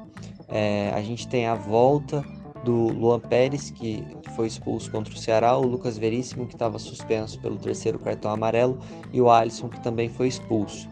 É, 0.47 0.91
a 0.93 1.01
gente 1.01 1.27
tem 1.27 1.45
a 1.45 1.55
volta 1.55 2.23
do 2.63 2.89
Luan 2.89 3.19
Pérez, 3.19 3.71
que 3.71 4.03
foi 4.35 4.47
expulso 4.47 4.91
contra 4.91 5.13
o 5.13 5.17
Ceará, 5.17 5.57
o 5.57 5.65
Lucas 5.65 5.97
Veríssimo, 5.97 6.45
que 6.45 6.55
estava 6.55 6.77
suspenso 6.77 7.39
pelo 7.39 7.57
terceiro 7.57 7.97
cartão 7.99 8.31
amarelo, 8.31 8.79
e 9.11 9.21
o 9.21 9.29
Alisson, 9.29 9.69
que 9.69 9.81
também 9.81 10.09
foi 10.09 10.27
expulso. 10.27 10.87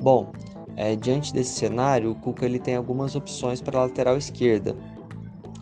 Bom, 0.00 0.32
é, 0.76 0.94
diante 0.94 1.32
desse 1.32 1.54
cenário, 1.54 2.10
o 2.10 2.14
Cuca 2.14 2.44
ele 2.44 2.58
tem 2.58 2.76
algumas 2.76 3.16
opções 3.16 3.60
para 3.60 3.78
a 3.78 3.84
lateral 3.84 4.16
esquerda. 4.16 4.76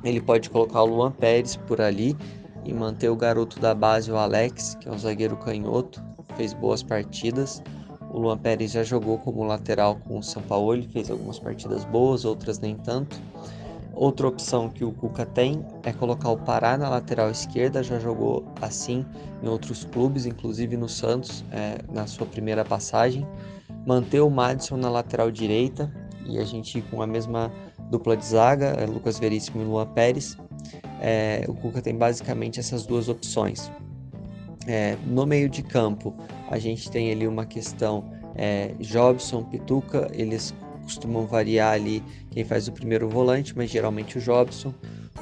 Ele 0.03 0.21
pode 0.21 0.51
colocar 0.51 0.83
o 0.83 0.87
Luan 0.87 1.13
Pérez 1.13 1.57
por 1.57 1.81
ali 1.81 2.17
e 2.65 2.73
manter 2.73 3.09
o 3.09 3.17
garoto 3.17 3.61
da 3.61 3.75
base, 3.75 4.11
o 4.11 4.17
Alex, 4.17 4.77
que 4.81 4.89
é 4.89 4.93
um 4.93 4.99
zagueiro 4.99 5.37
canhoto, 5.37 6.03
fez 6.37 6.53
boas 6.53 6.83
partidas. 6.83 7.63
O 8.11 8.19
Luan 8.19 8.39
Pérez 8.39 8.73
já 8.73 8.83
jogou 8.83 9.19
como 9.19 9.45
lateral 9.45 9.97
com 9.97 10.19
o 10.19 10.23
São 10.23 10.43
Paulo, 10.43 10.83
fez 10.93 11.11
algumas 11.11 11.39
partidas 11.39 11.85
boas, 11.85 12.25
outras 12.25 12.59
nem 12.59 12.77
tanto. 12.77 13.21
Outra 13.95 14.27
opção 14.27 14.69
que 14.69 14.85
o 14.85 14.91
Cuca 14.91 15.25
tem 15.25 15.65
é 15.85 15.93
colocar 15.93 16.31
o 16.31 16.37
Pará 16.37 16.77
na 16.77 16.89
lateral 16.89 17.31
esquerda, 17.31 17.83
já 17.83 17.99
jogou 17.99 18.45
assim 18.61 19.07
em 19.43 19.49
outros 19.49 19.85
clubes, 19.85 20.27
inclusive 20.27 20.77
no 20.77 20.89
Santos, 20.89 21.45
é, 21.53 21.79
na 21.93 22.07
sua 22.07 22.27
primeira 22.27 22.65
passagem. 22.65 23.27
Manter 23.87 24.21
o 24.21 24.31
Madison 24.31 24.77
na 24.77 24.91
lateral 24.91 25.31
direita 25.31 25.93
e 26.27 26.39
a 26.39 26.45
gente 26.45 26.83
com 26.91 27.03
a 27.03 27.07
mesma 27.07 27.53
dupla 27.91 28.17
de 28.17 28.25
zaga, 28.25 28.67
é 28.79 28.87
Lucas 28.87 29.19
Veríssimo 29.19 29.63
e 29.63 29.65
Luan 29.65 29.87
Pérez. 29.87 30.37
É, 31.01 31.45
o 31.49 31.55
Cuca 31.55 31.83
tem 31.83 31.97
basicamente 31.97 32.61
essas 32.61 32.87
duas 32.87 33.09
opções. 33.09 33.71
É, 34.67 34.97
no 35.07 35.27
meio 35.27 35.49
de 35.49 35.63
campo, 35.63 36.15
a 36.51 36.59
gente 36.59 36.91
tem 36.91 37.13
ali 37.13 37.27
uma 37.27 37.45
questão 37.45 38.05
é, 38.35 38.75
Jobson, 38.81 39.45
Pituca, 39.45 40.11
eles 40.13 40.55
costumam 40.83 41.27
variar 41.27 41.73
ali 41.73 42.03
quem 42.31 42.45
faz 42.45 42.69
o 42.69 42.73
primeiro 42.73 43.09
volante, 43.09 43.57
mas 43.57 43.71
geralmente 43.71 44.19
o 44.19 44.21
Jobson. 44.21 44.73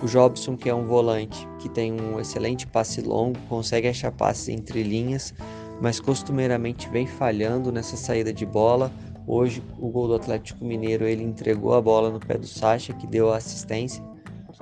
O 0.03 0.07
Jobson, 0.07 0.57
que 0.57 0.69
é 0.69 0.75
um 0.75 0.87
volante 0.87 1.47
que 1.61 1.69
tem 1.69 1.93
um 1.93 2.19
excelente 2.19 2.67
passe 2.67 3.01
longo, 3.01 3.39
consegue 3.49 3.87
achar 3.87 4.11
passes 4.11 4.49
entre 4.49 4.83
linhas, 4.83 5.33
mas 5.81 6.01
costumeiramente 6.01 6.89
vem 6.89 7.07
falhando 7.07 7.71
nessa 7.71 7.97
saída 7.97 8.33
de 8.33 8.45
bola. 8.45 8.91
Hoje, 9.27 9.63
o 9.79 9.89
gol 9.89 10.09
do 10.09 10.15
Atlético 10.15 10.65
Mineiro, 10.65 11.07
ele 11.07 11.23
entregou 11.23 11.75
a 11.75 11.81
bola 11.81 12.11
no 12.11 12.19
pé 12.19 12.37
do 12.37 12.47
Sacha, 12.47 12.93
que 12.93 13.07
deu 13.07 13.33
a 13.33 13.37
assistência. 13.37 14.03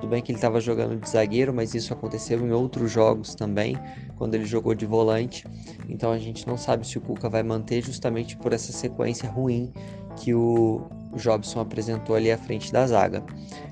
Tudo 0.01 0.09
bem 0.09 0.21
que 0.23 0.31
ele 0.31 0.39
estava 0.39 0.59
jogando 0.59 0.99
de 0.99 1.07
zagueiro, 1.07 1.53
mas 1.53 1.75
isso 1.75 1.93
aconteceu 1.93 2.39
em 2.39 2.51
outros 2.51 2.91
jogos 2.91 3.35
também, 3.35 3.77
quando 4.15 4.33
ele 4.33 4.45
jogou 4.45 4.73
de 4.73 4.83
volante. 4.83 5.45
Então 5.87 6.11
a 6.11 6.17
gente 6.17 6.47
não 6.47 6.57
sabe 6.57 6.87
se 6.87 6.97
o 6.97 7.01
Cuca 7.01 7.29
vai 7.29 7.43
manter 7.43 7.83
justamente 7.83 8.35
por 8.35 8.51
essa 8.51 8.71
sequência 8.71 9.29
ruim 9.29 9.71
que 10.15 10.33
o 10.33 10.89
Jobson 11.15 11.59
apresentou 11.59 12.15
ali 12.15 12.31
à 12.31 12.37
frente 12.37 12.73
da 12.73 12.87
zaga. 12.87 13.23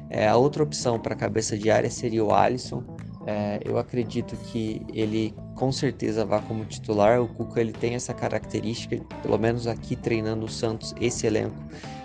É, 0.07 0.27
a 0.27 0.37
outra 0.37 0.61
opção 0.61 0.99
para 0.99 1.15
a 1.15 1.17
cabeça 1.17 1.57
de 1.57 1.71
área 1.71 1.89
seria 1.89 2.23
o 2.23 2.31
Alisson. 2.31 2.83
É, 3.25 3.59
eu 3.65 3.79
acredito 3.79 4.35
que 4.35 4.85
ele 4.93 5.33
com 5.55 5.71
certeza 5.71 6.23
vá 6.23 6.39
como 6.41 6.63
titular. 6.63 7.19
O 7.19 7.27
Cuca 7.27 7.59
ele 7.59 7.73
tem 7.73 7.95
essa 7.95 8.13
característica, 8.13 9.03
pelo 9.23 9.39
menos 9.39 9.65
aqui 9.65 9.95
treinando 9.95 10.45
o 10.45 10.49
Santos, 10.49 10.93
esse 11.01 11.25
elenco, 11.25 11.57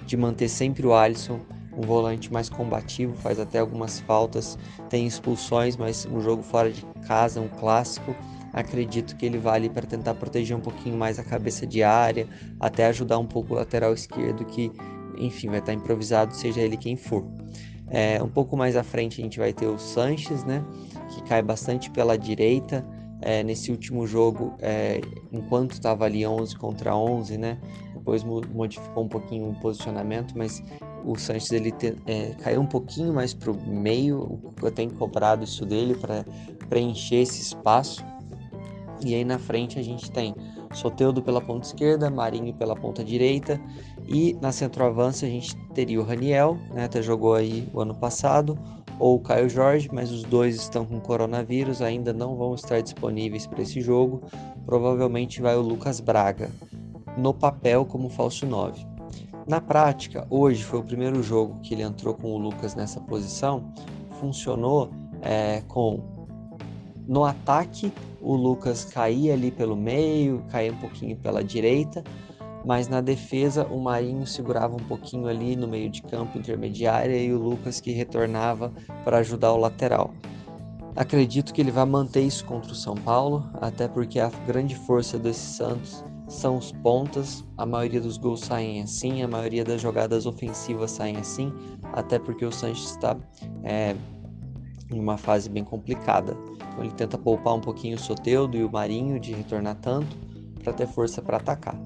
de 0.06 0.16
manter 0.16 0.48
sempre 0.48 0.87
o 0.87 0.94
Alisson 0.94 1.40
um 1.76 1.82
volante 1.82 2.32
mais 2.32 2.48
combativo, 2.48 3.14
faz 3.16 3.38
até 3.38 3.58
algumas 3.58 4.00
faltas, 4.00 4.58
tem 4.88 5.06
expulsões, 5.06 5.76
mas 5.76 6.06
um 6.06 6.20
jogo 6.20 6.42
fora 6.42 6.70
de 6.70 6.84
casa, 7.06 7.40
um 7.40 7.48
clássico, 7.48 8.14
acredito 8.52 9.16
que 9.16 9.26
ele 9.26 9.38
vale 9.38 9.68
para 9.68 9.87
tentar 9.87 10.14
proteger 10.14 10.56
um 10.56 10.60
pouquinho 10.60 10.96
mais 10.96 11.18
a 11.18 11.24
cabeça 11.24 11.66
de 11.66 11.82
área, 11.82 12.28
até 12.60 12.87
ajudar 12.87 13.18
um 13.18 13.26
pouco 13.26 13.54
o 13.54 13.56
lateral 13.56 13.92
esquerdo 13.92 14.44
que, 14.44 14.70
enfim, 15.18 15.48
vai 15.48 15.58
estar 15.58 15.72
improvisado, 15.72 16.34
seja 16.34 16.60
ele 16.60 16.76
quem 16.76 16.96
for. 16.96 17.24
É, 17.88 18.22
um 18.22 18.28
pouco 18.28 18.56
mais 18.56 18.76
à 18.76 18.82
frente 18.82 19.20
a 19.20 19.24
gente 19.24 19.38
vai 19.38 19.52
ter 19.52 19.66
o 19.66 19.78
Sanches, 19.78 20.44
né, 20.44 20.64
que 21.10 21.22
cai 21.24 21.42
bastante 21.42 21.90
pela 21.90 22.16
direita. 22.16 22.84
É, 23.26 23.42
nesse 23.42 23.70
último 23.70 24.06
jogo, 24.06 24.52
é, 24.60 25.00
enquanto 25.32 25.72
estava 25.72 26.04
ali 26.04 26.26
11 26.26 26.56
contra 26.56 26.94
11, 26.94 27.38
né, 27.38 27.58
depois 27.94 28.22
modificou 28.22 29.04
um 29.04 29.08
pouquinho 29.08 29.48
o 29.48 29.54
posicionamento, 29.60 30.37
mas 30.37 30.62
o 31.06 31.16
Sanches 31.16 31.50
ele 31.50 31.72
te, 31.72 31.96
é, 32.06 32.34
caiu 32.42 32.60
um 32.60 32.66
pouquinho 32.66 33.14
mais 33.14 33.32
para 33.32 33.50
o 33.50 33.66
meio. 33.66 34.52
Eu 34.62 34.70
tenho 34.70 34.90
cobrado 34.90 35.42
isso 35.42 35.64
dele 35.64 35.94
para 35.94 36.22
preencher 36.68 37.16
esse 37.16 37.40
espaço. 37.40 38.04
E 39.02 39.14
aí 39.14 39.24
na 39.24 39.38
frente 39.38 39.78
a 39.78 39.82
gente 39.82 40.10
tem 40.10 40.34
Soteudo 40.74 41.22
pela 41.22 41.40
ponta 41.40 41.66
esquerda, 41.66 42.10
Marinho 42.10 42.52
pela 42.52 42.74
ponta 42.74 43.02
direita 43.02 43.60
e 44.06 44.37
na 44.40 44.52
centroavância 44.52 45.26
a 45.26 45.30
gente 45.30 45.56
teria 45.72 46.00
o 46.00 46.04
Raniel, 46.04 46.58
né, 46.72 46.84
até 46.84 47.00
jogou 47.00 47.34
aí 47.34 47.68
o 47.72 47.80
ano 47.80 47.94
passado, 47.94 48.58
ou 48.98 49.16
o 49.16 49.20
Caio 49.20 49.48
Jorge, 49.48 49.88
mas 49.92 50.11
os 50.11 50.22
dois 50.22 50.57
estão 50.57 50.85
com 50.85 51.00
coronavírus, 51.00 51.83
ainda 51.83 52.12
não 52.12 52.37
vão 52.37 52.54
estar 52.54 52.80
disponíveis 52.80 53.46
para 53.46 53.62
esse 53.62 53.80
jogo. 53.80 54.22
Provavelmente 54.64 55.42
vai 55.42 55.57
o 55.57 55.61
Lucas 55.61 56.00
Braga 56.00 56.50
no 57.16 57.33
papel 57.33 57.85
como 57.85 58.09
falso 58.09 58.46
9. 58.46 58.87
Na 59.46 59.61
prática, 59.61 60.26
hoje 60.30 60.64
foi 60.64 60.80
o 60.80 60.85
primeiro 60.85 61.22
jogo 61.22 61.61
que 61.61 61.74
ele 61.74 61.83
entrou 61.83 62.14
com 62.14 62.33
o 62.33 62.38
Lucas 62.38 62.74
nessa 62.74 63.00
posição. 63.00 63.72
Funcionou 64.20 64.90
é, 65.22 65.62
com 65.68 66.02
no 67.07 67.24
ataque 67.24 67.92
o 68.22 68.35
Lucas 68.35 68.85
caía 68.85 69.35
ali 69.35 69.50
pelo 69.50 69.76
meio, 69.76 70.42
caía 70.48 70.72
um 70.72 70.76
pouquinho 70.78 71.14
pela 71.16 71.44
direita, 71.44 72.02
mas 72.64 72.88
na 72.88 73.00
defesa 73.00 73.66
o 73.66 73.81
Marinho 73.81 74.27
segurava 74.27 74.74
um 74.74 74.87
pouquinho 74.87 75.27
ali 75.27 75.55
no 75.55 75.68
meio 75.68 75.90
de 75.90 76.03
campo 76.03 76.38
intermediária 76.38 77.16
e 77.16 77.33
o 77.33 77.38
Lucas 77.38 77.81
que 77.81 77.92
retornava 77.92 78.72
para 79.05 79.18
ajudar 79.18 79.53
o 79.53 79.59
lateral. 79.59 80.14
Acredito 80.96 81.53
que 81.53 81.61
ele 81.61 81.72
vai 81.72 81.85
manter 81.85 82.22
isso 82.22 82.44
contra 82.44 82.70
o 82.70 82.74
São 82.74 82.94
Paulo, 82.94 83.50
até 83.61 83.88
porque 83.88 84.20
a 84.20 84.31
grande 84.46 84.77
força 84.77 85.18
desse 85.18 85.57
Santos 85.57 86.05
são 86.29 86.57
os 86.57 86.70
pontas. 86.70 87.44
A 87.59 87.66
maioria 87.66 88.00
dos 88.00 88.16
gols 88.16 88.40
saem 88.40 88.81
assim, 88.81 89.22
a 89.22 89.29
maioria 89.29 89.64
das 89.64 89.81
jogadas 89.81 90.24
ofensivas 90.24 90.92
saem 90.92 91.16
assim, 91.16 91.53
até 91.92 92.18
porque 92.18 92.44
o 92.44 92.53
Sanches 92.53 92.90
está 92.90 93.16
é, 93.64 93.96
em 94.90 95.00
uma 95.00 95.18
fase 95.18 95.50
bem 95.50 95.64
complicada. 95.64 96.37
Então 96.68 96.85
ele 96.85 96.94
tenta 96.94 97.18
poupar 97.18 97.55
um 97.55 97.61
pouquinho 97.61 97.96
o 97.96 98.00
Soteudo 98.00 98.57
e 98.57 98.64
o 98.64 98.70
Marinho 98.70 99.18
de 99.18 99.33
retornar 99.33 99.77
tanto 99.77 100.16
para 100.62 100.72
ter 100.72 100.87
força 100.87 101.20
para 101.20 101.38
atacar. 101.38 101.77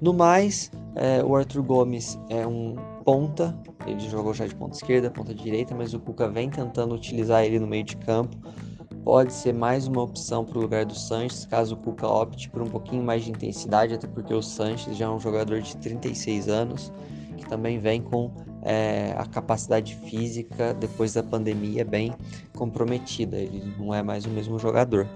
No 0.00 0.14
mais, 0.14 0.70
é, 0.94 1.24
o 1.24 1.34
Arthur 1.34 1.62
Gomes 1.62 2.18
é 2.28 2.46
um 2.46 2.76
ponta, 3.04 3.58
ele 3.84 3.98
jogou 4.00 4.32
já 4.32 4.46
de 4.46 4.54
ponta 4.54 4.76
esquerda, 4.76 5.10
ponta 5.10 5.34
direita, 5.34 5.74
mas 5.74 5.92
o 5.92 5.98
Cuca 5.98 6.28
vem 6.28 6.48
tentando 6.48 6.94
utilizar 6.94 7.44
ele 7.44 7.58
no 7.58 7.66
meio 7.66 7.82
de 7.82 7.96
campo. 7.96 8.36
Pode 9.02 9.32
ser 9.32 9.52
mais 9.52 9.88
uma 9.88 10.02
opção 10.02 10.44
para 10.44 10.58
o 10.58 10.60
lugar 10.60 10.84
do 10.84 10.94
Sanches, 10.94 11.46
caso 11.46 11.74
o 11.74 11.78
Cuca 11.78 12.06
opte 12.06 12.48
por 12.48 12.62
um 12.62 12.68
pouquinho 12.68 13.02
mais 13.02 13.24
de 13.24 13.30
intensidade, 13.30 13.94
até 13.94 14.06
porque 14.06 14.32
o 14.32 14.42
Sanches 14.42 14.96
já 14.96 15.06
é 15.06 15.08
um 15.08 15.18
jogador 15.18 15.60
de 15.60 15.76
36 15.78 16.48
anos, 16.48 16.92
que 17.36 17.48
também 17.48 17.80
vem 17.80 18.00
com 18.00 18.30
é, 18.62 19.14
a 19.16 19.26
capacidade 19.26 19.96
física 19.96 20.74
depois 20.74 21.14
da 21.14 21.24
pandemia 21.24 21.84
bem 21.84 22.14
comprometida, 22.54 23.36
ele 23.36 23.74
não 23.78 23.92
é 23.92 24.02
mais 24.02 24.24
o 24.26 24.30
mesmo 24.30 24.58
jogador. 24.60 25.08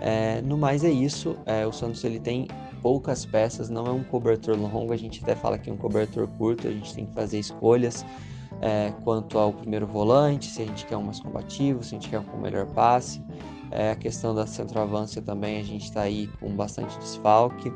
É, 0.00 0.42
no 0.42 0.58
mais 0.58 0.84
é 0.84 0.90
isso, 0.90 1.36
é, 1.46 1.66
o 1.66 1.72
Santos 1.72 2.04
ele 2.04 2.20
tem 2.20 2.46
poucas 2.84 3.24
peças, 3.24 3.70
não 3.70 3.86
é 3.86 3.90
um 3.90 4.04
cobertor 4.04 4.54
longo, 4.58 4.92
a 4.92 4.96
gente 4.96 5.22
até 5.22 5.34
fala 5.34 5.56
que 5.56 5.70
é 5.70 5.72
um 5.72 5.76
cobertor 5.78 6.28
curto, 6.36 6.68
a 6.68 6.70
gente 6.70 6.94
tem 6.94 7.06
que 7.06 7.14
fazer 7.14 7.38
escolhas, 7.38 8.04
é, 8.60 8.92
quanto 9.02 9.38
ao 9.38 9.54
primeiro 9.54 9.86
volante, 9.86 10.50
se 10.50 10.60
a 10.60 10.66
gente 10.66 10.84
quer 10.84 10.98
um 10.98 11.02
mais 11.02 11.18
combativo, 11.18 11.82
se 11.82 11.94
a 11.94 11.98
gente 11.98 12.10
quer 12.10 12.20
um 12.20 12.24
com 12.24 12.36
melhor 12.36 12.66
passe. 12.66 13.22
É, 13.70 13.92
a 13.92 13.96
questão 13.96 14.34
da 14.34 14.46
centroavância 14.46 15.22
também, 15.22 15.58
a 15.58 15.64
gente 15.64 15.84
está 15.84 16.02
aí 16.02 16.28
com 16.38 16.50
bastante 16.54 16.98
desfalque. 16.98 17.72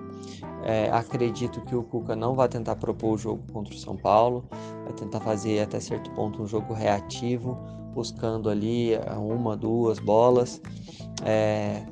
É, 0.63 0.91
acredito 0.93 1.63
que 1.63 1.75
o 1.75 1.83
Cuca 1.83 2.15
não 2.15 2.35
vai 2.35 2.47
tentar 2.47 2.77
propor 2.77 3.15
o 3.15 3.19
jogo 3.19 3.43
contra 3.51 3.75
o 3.75 3.79
São 3.79 3.97
Paulo, 3.97 4.45
vai 4.85 4.93
tentar 4.93 5.21
fazer 5.21 5.61
até 5.61 5.81
certo 5.81 6.11
ponto 6.11 6.43
um 6.43 6.47
jogo 6.47 6.75
reativo, 6.75 7.59
buscando 7.95 8.51
ali 8.51 8.91
uma, 9.17 9.57
duas 9.57 9.99
bolas. 9.99 10.61
É, 11.25 11.83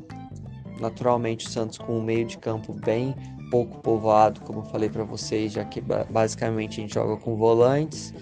naturalmente 0.81 1.47
o 1.47 1.51
Santos 1.51 1.79
com 1.79 1.99
um 1.99 2.03
meio 2.03 2.25
de 2.25 2.39
campo 2.39 2.73
bem 2.73 3.15
pouco 3.51 3.79
povoado, 3.79 4.41
como 4.41 4.61
eu 4.61 4.65
falei 4.65 4.89
para 4.89 5.05
vocês, 5.05 5.53
já 5.53 5.65
que 5.65 5.81
basicamente 5.81 6.81
a 6.81 6.83
gente 6.83 6.95
joga 6.95 7.17
com 7.17 7.37
volantes 7.37 8.13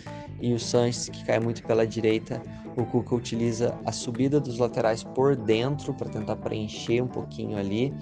e 0.41 0.53
o 0.53 0.59
Sanches, 0.59 1.09
que 1.09 1.25
cai 1.25 1.41
muito 1.41 1.63
pela 1.63 1.87
direita, 1.87 2.43
o 2.77 2.85
Cuca 2.85 3.15
utiliza 3.15 3.79
a 3.85 3.93
subida 3.93 4.41
dos 4.41 4.59
laterais 4.59 5.03
por 5.03 5.37
dentro 5.37 5.95
para 5.95 6.09
tentar 6.11 6.37
preencher 6.37 7.01
um 7.03 7.07
pouquinho 7.07 7.57
ali, 7.57 7.95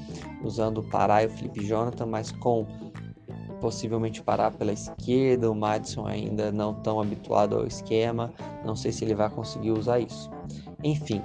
usando 0.43 0.79
o 0.79 0.83
Pará 0.83 1.23
e 1.23 1.27
o 1.27 1.31
Felipe 1.31 1.65
Jonathan, 1.65 2.07
mas 2.07 2.33
com 2.33 2.67
possivelmente 3.61 4.21
parar 4.21 4.51
pela 4.51 4.73
esquerda, 4.73 5.49
o 5.49 5.55
Madison 5.55 6.05
ainda 6.05 6.51
não 6.51 6.75
tão 6.75 7.01
habituado 7.01 7.57
ao 7.57 7.67
esquema, 7.67 8.33
não 8.65 8.75
sei 8.75 8.91
se 8.91 9.05
ele 9.05 9.15
vai 9.15 9.31
conseguir 9.31 9.71
usar 9.71 10.01
isso. 10.01 10.29
Enfim, 10.83 11.23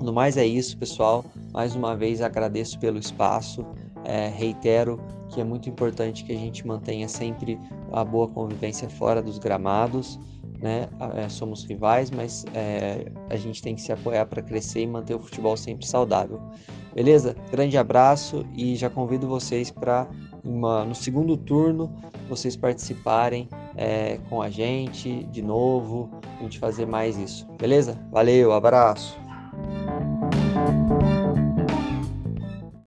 no 0.00 0.12
mais 0.12 0.36
é 0.36 0.44
isso, 0.44 0.76
pessoal. 0.76 1.24
Mais 1.56 1.74
uma 1.74 1.96
vez 1.96 2.20
agradeço 2.20 2.78
pelo 2.78 2.98
espaço. 2.98 3.64
É, 4.04 4.28
reitero 4.28 5.00
que 5.30 5.40
é 5.40 5.44
muito 5.44 5.70
importante 5.70 6.22
que 6.22 6.30
a 6.30 6.36
gente 6.36 6.66
mantenha 6.66 7.08
sempre 7.08 7.58
a 7.90 8.04
boa 8.04 8.28
convivência 8.28 8.90
fora 8.90 9.22
dos 9.22 9.38
gramados. 9.38 10.20
Né? 10.60 10.86
É, 11.14 11.28
somos 11.30 11.64
rivais, 11.64 12.10
mas 12.10 12.44
é, 12.54 13.10
a 13.30 13.36
gente 13.36 13.62
tem 13.62 13.74
que 13.74 13.80
se 13.80 13.90
apoiar 13.90 14.26
para 14.26 14.42
crescer 14.42 14.82
e 14.82 14.86
manter 14.86 15.14
o 15.14 15.18
futebol 15.18 15.56
sempre 15.56 15.86
saudável. 15.86 16.40
Beleza? 16.94 17.34
Grande 17.50 17.78
abraço 17.78 18.44
e 18.54 18.76
já 18.76 18.90
convido 18.90 19.26
vocês 19.26 19.70
para 19.70 20.06
no 20.44 20.94
segundo 20.94 21.36
turno 21.36 21.92
vocês 22.28 22.54
participarem 22.54 23.48
é, 23.76 24.18
com 24.28 24.40
a 24.40 24.48
gente 24.48 25.24
de 25.24 25.42
novo, 25.42 26.08
a 26.38 26.42
gente 26.42 26.58
fazer 26.58 26.86
mais 26.86 27.16
isso. 27.16 27.46
Beleza? 27.58 27.98
Valeu, 28.12 28.52
abraço! 28.52 29.25